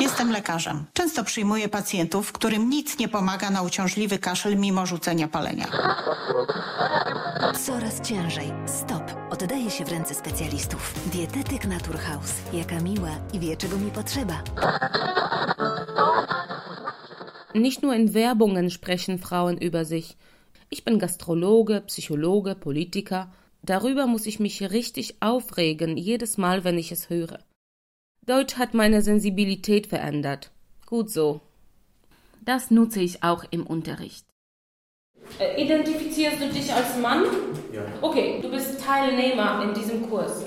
Jestem 0.00 0.32
lekarzem. 0.32 0.84
Często 0.92 1.24
przyjmuję 1.24 1.68
pacjentów, 1.68 2.32
którym 2.32 2.70
nic 2.70 2.98
nie 2.98 3.08
pomaga 3.08 3.50
na 3.50 3.62
uciążliwy 3.62 4.18
kaszel 4.18 4.56
mimo 4.56 4.86
rzucenia 4.86 5.28
palenia. 5.28 5.66
Coraz 7.66 8.00
ciężej. 8.00 8.52
Stop. 8.66 9.02
Oddaję 9.30 9.70
się 9.70 9.84
w 9.84 9.88
ręce 9.88 10.14
specjalistów. 10.14 10.94
Dietetyk 11.06 11.64
Naturhaus. 11.64 12.32
Jaka 12.52 12.80
miła 12.80 13.10
i 13.32 13.38
wie, 13.40 13.56
czego 13.56 13.76
mi 13.76 13.90
potrzeba. 13.90 14.42
Nicht 17.54 17.82
nur 17.82 17.94
in 17.96 18.12
Werbungen 18.12 18.70
sprechen 18.70 19.18
Frauen 19.18 19.56
über 19.56 19.86
sich. 19.86 20.16
Ich 20.72 20.84
bin 20.84 21.00
Gastrologe, 21.00 21.82
Psychologe, 21.88 22.54
Politiker. 22.54 23.32
Darüber 23.62 24.06
muss 24.06 24.26
ich 24.26 24.38
mich 24.38 24.70
richtig 24.70 25.16
aufregen, 25.20 25.96
jedes 25.96 26.38
Mal, 26.38 26.62
wenn 26.62 26.78
ich 26.78 26.92
es 26.92 27.10
höre. 27.10 27.40
Deutsch 28.24 28.56
hat 28.56 28.72
meine 28.72 29.02
Sensibilität 29.02 29.88
verändert. 29.88 30.52
Gut 30.86 31.10
so. 31.10 31.40
Das 32.44 32.70
nutze 32.70 33.00
ich 33.00 33.24
auch 33.24 33.44
im 33.50 33.66
Unterricht. 33.66 34.24
Äh, 35.40 35.60
identifizierst 35.60 36.40
du 36.40 36.48
dich 36.48 36.72
als 36.72 36.96
Mann? 36.98 37.24
Ja. 37.72 37.84
Okay, 38.00 38.38
du 38.40 38.48
bist 38.48 38.80
Teilnehmer 38.80 39.64
in 39.64 39.74
diesem 39.74 40.08
Kurs. 40.08 40.44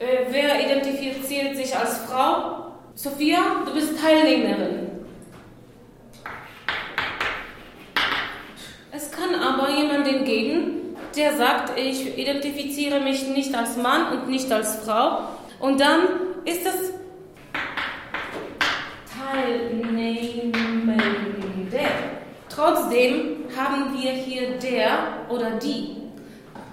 Äh, 0.00 0.26
wer 0.30 0.66
identifiziert 0.66 1.56
sich 1.56 1.74
als 1.76 1.98
Frau? 1.98 2.74
Sophia, 2.94 3.62
du 3.64 3.72
bist 3.72 3.96
Teilnehmerin. 4.00 4.93
Kann 9.16 9.34
aber 9.34 9.70
jemanden 9.70 10.24
geben, 10.24 10.96
der 11.16 11.36
sagt, 11.36 11.78
ich 11.78 12.18
identifiziere 12.18 13.00
mich 13.00 13.28
nicht 13.28 13.54
als 13.54 13.76
Mann 13.76 14.12
und 14.12 14.28
nicht 14.28 14.50
als 14.50 14.76
Frau. 14.84 15.18
Und 15.60 15.80
dann 15.80 16.00
ist 16.44 16.66
es 16.66 16.92
Teilnehmende. 19.32 20.54
Trotzdem 22.48 23.44
haben 23.56 23.94
wir 24.00 24.10
hier 24.12 24.58
der 24.58 24.98
oder 25.28 25.50
die. 25.52 25.96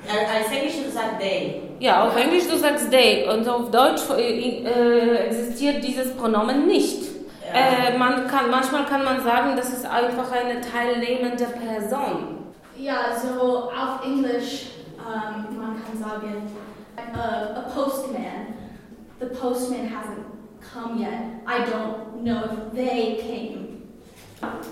Als 0.08 0.52
Englisch 0.52 0.84
du 0.84 0.92
sagst 0.92 1.20
they. 1.20 1.62
Ja, 1.80 2.08
auf 2.08 2.16
Englisch 2.16 2.48
du 2.48 2.58
sagst 2.58 2.92
they 2.92 3.28
und 3.28 3.48
auf 3.48 3.70
Deutsch 3.72 4.02
äh, 4.18 4.64
äh 4.64 5.16
existiert 5.28 5.84
dieses 5.84 6.14
Pronomen 6.16 6.68
nicht. 6.68 7.11
Äh, 7.54 7.98
man 7.98 8.28
kann, 8.28 8.50
manchmal 8.50 8.86
kann 8.86 9.04
man 9.04 9.22
sagen, 9.24 9.56
das 9.56 9.74
ist 9.74 9.86
einfach 9.86 10.32
eine 10.32 10.62
teilnehmende 10.62 11.46
Person. 11.46 12.38
Ja, 12.78 13.16
so 13.16 13.72
auf 13.72 14.04
Englisch, 14.06 14.68
um, 14.98 15.58
man 15.58 15.76
kann 15.84 15.98
sagen, 15.98 16.50
uh, 17.14 17.60
a 17.60 17.62
postman. 17.74 18.54
The 19.20 19.28
postman 19.28 19.88
hasn't 19.88 20.26
come 20.62 21.00
yet. 21.00 21.44
I 21.46 21.60
don't 21.70 22.24
know 22.24 22.44
if 22.46 22.74
they 22.74 23.18
came. 23.22 23.68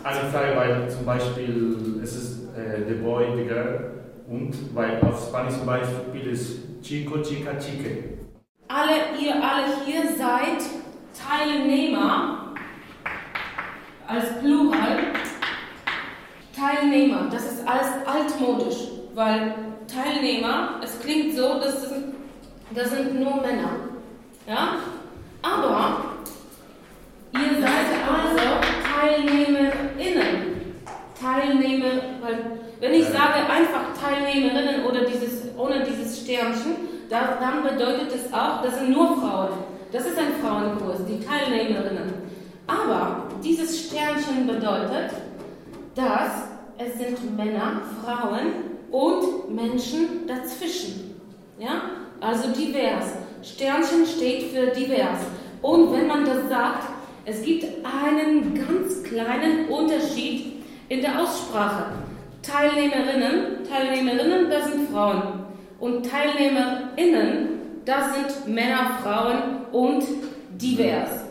Eine 0.04 0.30
Frage, 0.32 0.56
weil 0.56 0.90
zum 0.90 1.06
Beispiel 1.06 2.00
es 2.02 2.16
ist 2.16 2.56
äh, 2.56 2.88
the 2.88 2.96
boy, 2.96 3.26
the 3.36 3.44
girl 3.44 3.92
und 4.28 4.76
weil 4.76 5.00
auf 5.02 5.28
Spanisch 5.28 5.56
zum 5.56 5.66
Beispiel 5.68 6.32
ist 6.32 6.82
chico, 6.82 7.22
chica, 7.22 7.52
chique. 7.60 8.18
Alle, 8.68 9.20
ihr 9.20 9.36
alle 9.36 9.68
hier 9.86 10.04
seid 10.18 10.64
Teilnehmer 11.14 12.39
als 14.10 14.40
Plural 14.40 14.98
Teilnehmer. 16.56 17.28
Das 17.32 17.44
ist 17.46 17.68
alles 17.68 17.88
altmodisch, 18.06 18.90
weil 19.14 19.54
Teilnehmer, 19.88 20.80
es 20.84 21.00
klingt 21.00 21.36
so, 21.36 21.60
das, 21.60 21.88
das 22.76 22.90
sind 22.90 23.20
nur 23.20 23.36
Männer. 23.38 23.72
Ja? 24.48 24.76
Aber 25.42 25.96
ihr 27.34 27.62
seid 27.62 27.86
also 28.12 28.42
TeilnehmerInnen. 28.90 30.50
Teilnehmer, 31.22 32.02
weil 32.22 32.60
wenn 32.80 32.94
ich 32.94 33.06
sage 33.06 33.46
einfach 33.50 33.94
Teilnehmerinnen 34.02 34.86
oder 34.86 35.02
dieses, 35.06 35.44
ohne 35.58 35.84
dieses 35.84 36.22
Sternchen, 36.22 36.76
dann 37.10 37.64
bedeutet 37.64 38.14
es 38.16 38.34
auch, 38.34 38.62
das 38.64 38.80
sind 38.80 38.92
nur 38.92 39.20
Frauen. 39.20 39.50
Das 39.92 40.06
ist 40.06 40.18
ein 40.18 40.34
Frauenkurs, 40.42 41.00
die 41.06 41.20
Teilnehmerinnen. 41.20 42.14
Aber 42.68 43.29
dieses 43.44 43.88
Sternchen 43.88 44.48
bedeutet, 44.48 45.12
dass 45.96 46.32
es 46.78 46.98
sind 46.98 47.36
Männer, 47.36 47.82
Frauen 48.04 48.54
und 48.92 49.54
Menschen 49.54 50.28
dazwischen. 50.28 51.16
Ja? 51.60 51.82
Also 52.22 52.50
divers. 52.52 53.06
Sternchen 53.42 54.06
steht 54.06 54.52
für 54.52 54.68
divers. 54.68 55.20
Und 55.62 55.92
wenn 55.92 56.08
man 56.08 56.26
das 56.26 56.48
sagt, 56.50 56.88
Es 57.30 57.44
gibt 57.44 57.64
einen 57.86 58.56
ganz 58.56 59.04
kleinen 59.04 59.68
Unterschied 59.70 60.64
in 60.88 61.02
der 61.02 61.22
Aussprache. 61.22 61.86
Teilnehmerinnen, 62.42 63.64
Teilnehmerinnen, 63.70 64.50
das 64.50 64.72
sind 64.72 64.90
Frauen. 64.90 65.22
Und 65.80 66.10
Teilnehmerinnen, 66.10 67.50
das 67.86 68.16
sind 68.16 68.48
Männer, 68.54 68.98
Frauen 69.04 69.66
und 69.72 70.04
divers. 70.60 71.29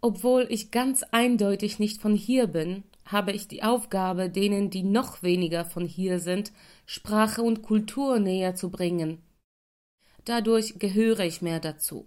Obwohl 0.00 0.46
ich 0.48 0.70
ganz 0.70 1.02
eindeutig 1.10 1.78
nicht 1.78 2.00
von 2.00 2.14
hier 2.14 2.46
bin, 2.46 2.84
habe 3.04 3.32
ich 3.32 3.48
die 3.48 3.62
Aufgabe, 3.62 4.30
denen, 4.30 4.70
die 4.70 4.82
noch 4.82 5.22
weniger 5.22 5.64
von 5.64 5.86
hier 5.86 6.20
sind, 6.20 6.52
Sprache 6.86 7.42
und 7.42 7.62
Kultur 7.62 8.20
näher 8.20 8.54
zu 8.54 8.70
bringen. 8.70 9.18
Dadurch 10.24 10.78
gehöre 10.78 11.20
ich 11.20 11.42
mehr 11.42 11.58
dazu. 11.58 12.06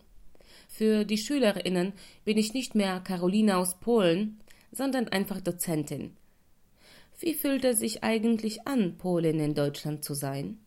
Für 0.69 1.03
die 1.05 1.17
Schülerinnen 1.17 1.93
bin 2.23 2.37
ich 2.37 2.53
nicht 2.53 2.75
mehr 2.75 3.01
Caroline 3.01 3.57
aus 3.57 3.79
Polen, 3.79 4.39
sondern 4.71 5.07
einfach 5.09 5.41
Dozentin. 5.41 6.15
Wie 7.19 7.33
fühlt 7.33 7.65
es 7.65 7.79
sich 7.79 8.03
eigentlich 8.03 8.67
an, 8.67 8.97
Polin 8.97 9.39
in 9.39 9.53
Deutschland 9.53 10.03
zu 10.03 10.13
sein? 10.13 10.59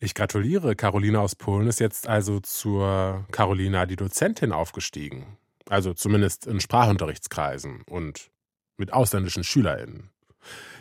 Ich 0.00 0.14
gratuliere. 0.14 0.74
Caroline 0.76 1.20
aus 1.20 1.36
Polen 1.36 1.68
ist 1.68 1.78
jetzt 1.78 2.08
also 2.08 2.40
zur 2.40 3.26
Carolina, 3.30 3.86
die 3.86 3.96
Dozentin, 3.96 4.50
aufgestiegen. 4.50 5.36
Also 5.70 5.94
zumindest 5.94 6.48
in 6.48 6.60
Sprachunterrichtskreisen 6.60 7.82
und 7.82 8.30
mit 8.76 8.92
ausländischen 8.92 9.44
SchülerInnen. 9.44 10.10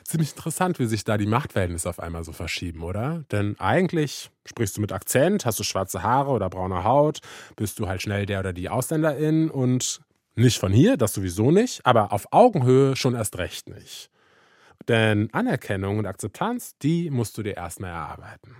Ziemlich 0.04 0.32
interessant, 0.32 0.80
wie 0.80 0.88
sich 0.88 1.04
da 1.04 1.18
die 1.18 1.28
Machtverhältnisse 1.28 1.88
auf 1.88 2.00
einmal 2.00 2.24
so 2.24 2.32
verschieben, 2.32 2.82
oder? 2.82 3.24
Denn 3.32 3.60
eigentlich 3.60 4.32
sprichst 4.46 4.78
du 4.78 4.82
mit 4.82 4.92
Akzent, 4.92 5.46
hast 5.46 5.60
du 5.60 5.64
schwarze 5.64 6.02
Haare 6.02 6.32
oder 6.32 6.50
braune 6.50 6.84
Haut, 6.84 7.20
bist 7.56 7.78
du 7.78 7.88
halt 7.88 8.02
schnell 8.02 8.26
der 8.26 8.40
oder 8.40 8.52
die 8.52 8.70
Ausländerin 8.70 9.52
und 9.52 10.02
nicht 10.34 10.58
von 10.58 10.74
hier, 10.74 10.98
das 10.98 11.14
sowieso 11.14 11.52
nicht, 11.52 11.86
aber 11.86 12.12
auf 12.12 12.26
Augenhöhe 12.32 12.96
schon 12.96 13.14
erst 13.14 13.38
recht 13.38 13.70
nicht. 13.70 14.10
Denn 14.88 15.32
Anerkennung 15.34 16.00
und 16.00 16.08
Akzeptanz, 16.08 16.78
die 16.80 17.12
musst 17.12 17.38
du 17.38 17.44
dir 17.44 17.58
erstmal 17.58 17.92
erarbeiten. 17.92 18.56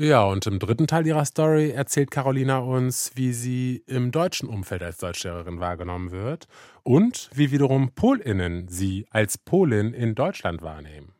Ja, 0.00 0.24
und 0.24 0.46
im 0.46 0.58
dritten 0.58 0.86
Teil 0.86 1.06
ihrer 1.06 1.26
Story 1.26 1.72
erzählt 1.72 2.10
Carolina 2.10 2.60
uns, 2.60 3.10
wie 3.16 3.34
sie 3.34 3.84
im 3.86 4.12
deutschen 4.12 4.48
Umfeld 4.48 4.82
als 4.82 4.96
Deutschlehrerin 4.96 5.60
wahrgenommen 5.60 6.10
wird 6.10 6.48
und 6.82 7.28
wie 7.34 7.50
wiederum 7.50 7.92
PolInnen 7.92 8.66
sie 8.68 9.06
als 9.10 9.36
Polin 9.36 9.92
in 9.92 10.14
Deutschland 10.14 10.62
wahrnehmen. 10.62 11.12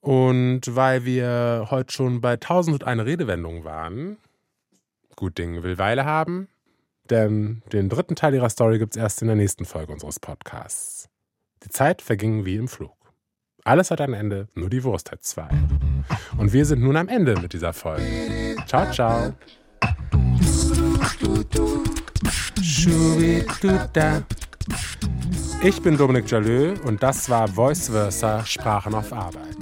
Und 0.00 0.60
weil 0.76 1.06
wir 1.06 1.68
heute 1.70 1.90
schon 1.90 2.20
bei 2.20 2.32
1001 2.32 3.06
Redewendungen 3.06 3.64
waren, 3.64 4.18
gut 5.16 5.38
Ding 5.38 5.62
will 5.62 5.78
Weile 5.78 6.04
haben, 6.04 6.48
denn 7.08 7.62
den 7.72 7.88
dritten 7.88 8.14
Teil 8.14 8.34
ihrer 8.34 8.50
Story 8.50 8.78
gibt 8.78 8.94
es 8.94 9.00
erst 9.00 9.22
in 9.22 9.28
der 9.28 9.36
nächsten 9.36 9.64
Folge 9.64 9.90
unseres 9.90 10.20
Podcasts. 10.20 11.08
Die 11.64 11.70
Zeit 11.70 12.02
verging 12.02 12.44
wie 12.44 12.56
im 12.56 12.68
Flug. 12.68 13.03
Alles 13.66 13.90
hat 13.90 14.02
ein 14.02 14.12
Ende, 14.12 14.48
nur 14.54 14.68
die 14.68 14.84
Wurst 14.84 15.10
hat 15.10 15.24
zwei. 15.24 15.48
Und 16.36 16.52
wir 16.52 16.66
sind 16.66 16.82
nun 16.82 16.98
am 16.98 17.08
Ende 17.08 17.34
mit 17.40 17.54
dieser 17.54 17.72
Folge. 17.72 18.04
Ciao, 18.66 18.90
ciao. 18.92 19.32
Ich 25.62 25.82
bin 25.82 25.96
Dominik 25.96 26.30
Jalö 26.30 26.74
und 26.84 27.02
das 27.02 27.30
war 27.30 27.48
Voice 27.48 27.88
Versa 27.88 28.44
Sprachen 28.44 28.94
auf 28.94 29.10
Arbeit. 29.14 29.56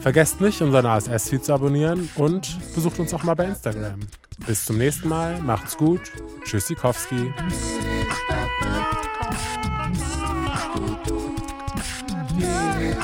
Vergesst 0.00 0.40
nicht, 0.40 0.60
unseren 0.60 0.86
ASS-Feed 0.86 1.44
zu 1.44 1.54
abonnieren 1.54 2.10
und 2.16 2.58
besucht 2.74 2.98
uns 2.98 3.14
auch 3.14 3.22
mal 3.22 3.34
bei 3.34 3.44
Instagram. 3.44 4.00
Bis 4.48 4.64
zum 4.64 4.78
nächsten 4.78 5.08
Mal, 5.08 5.40
macht's 5.40 5.76
gut. 5.76 6.00
Tschüssikowski. 6.42 7.14
Ooh, 7.14 8.03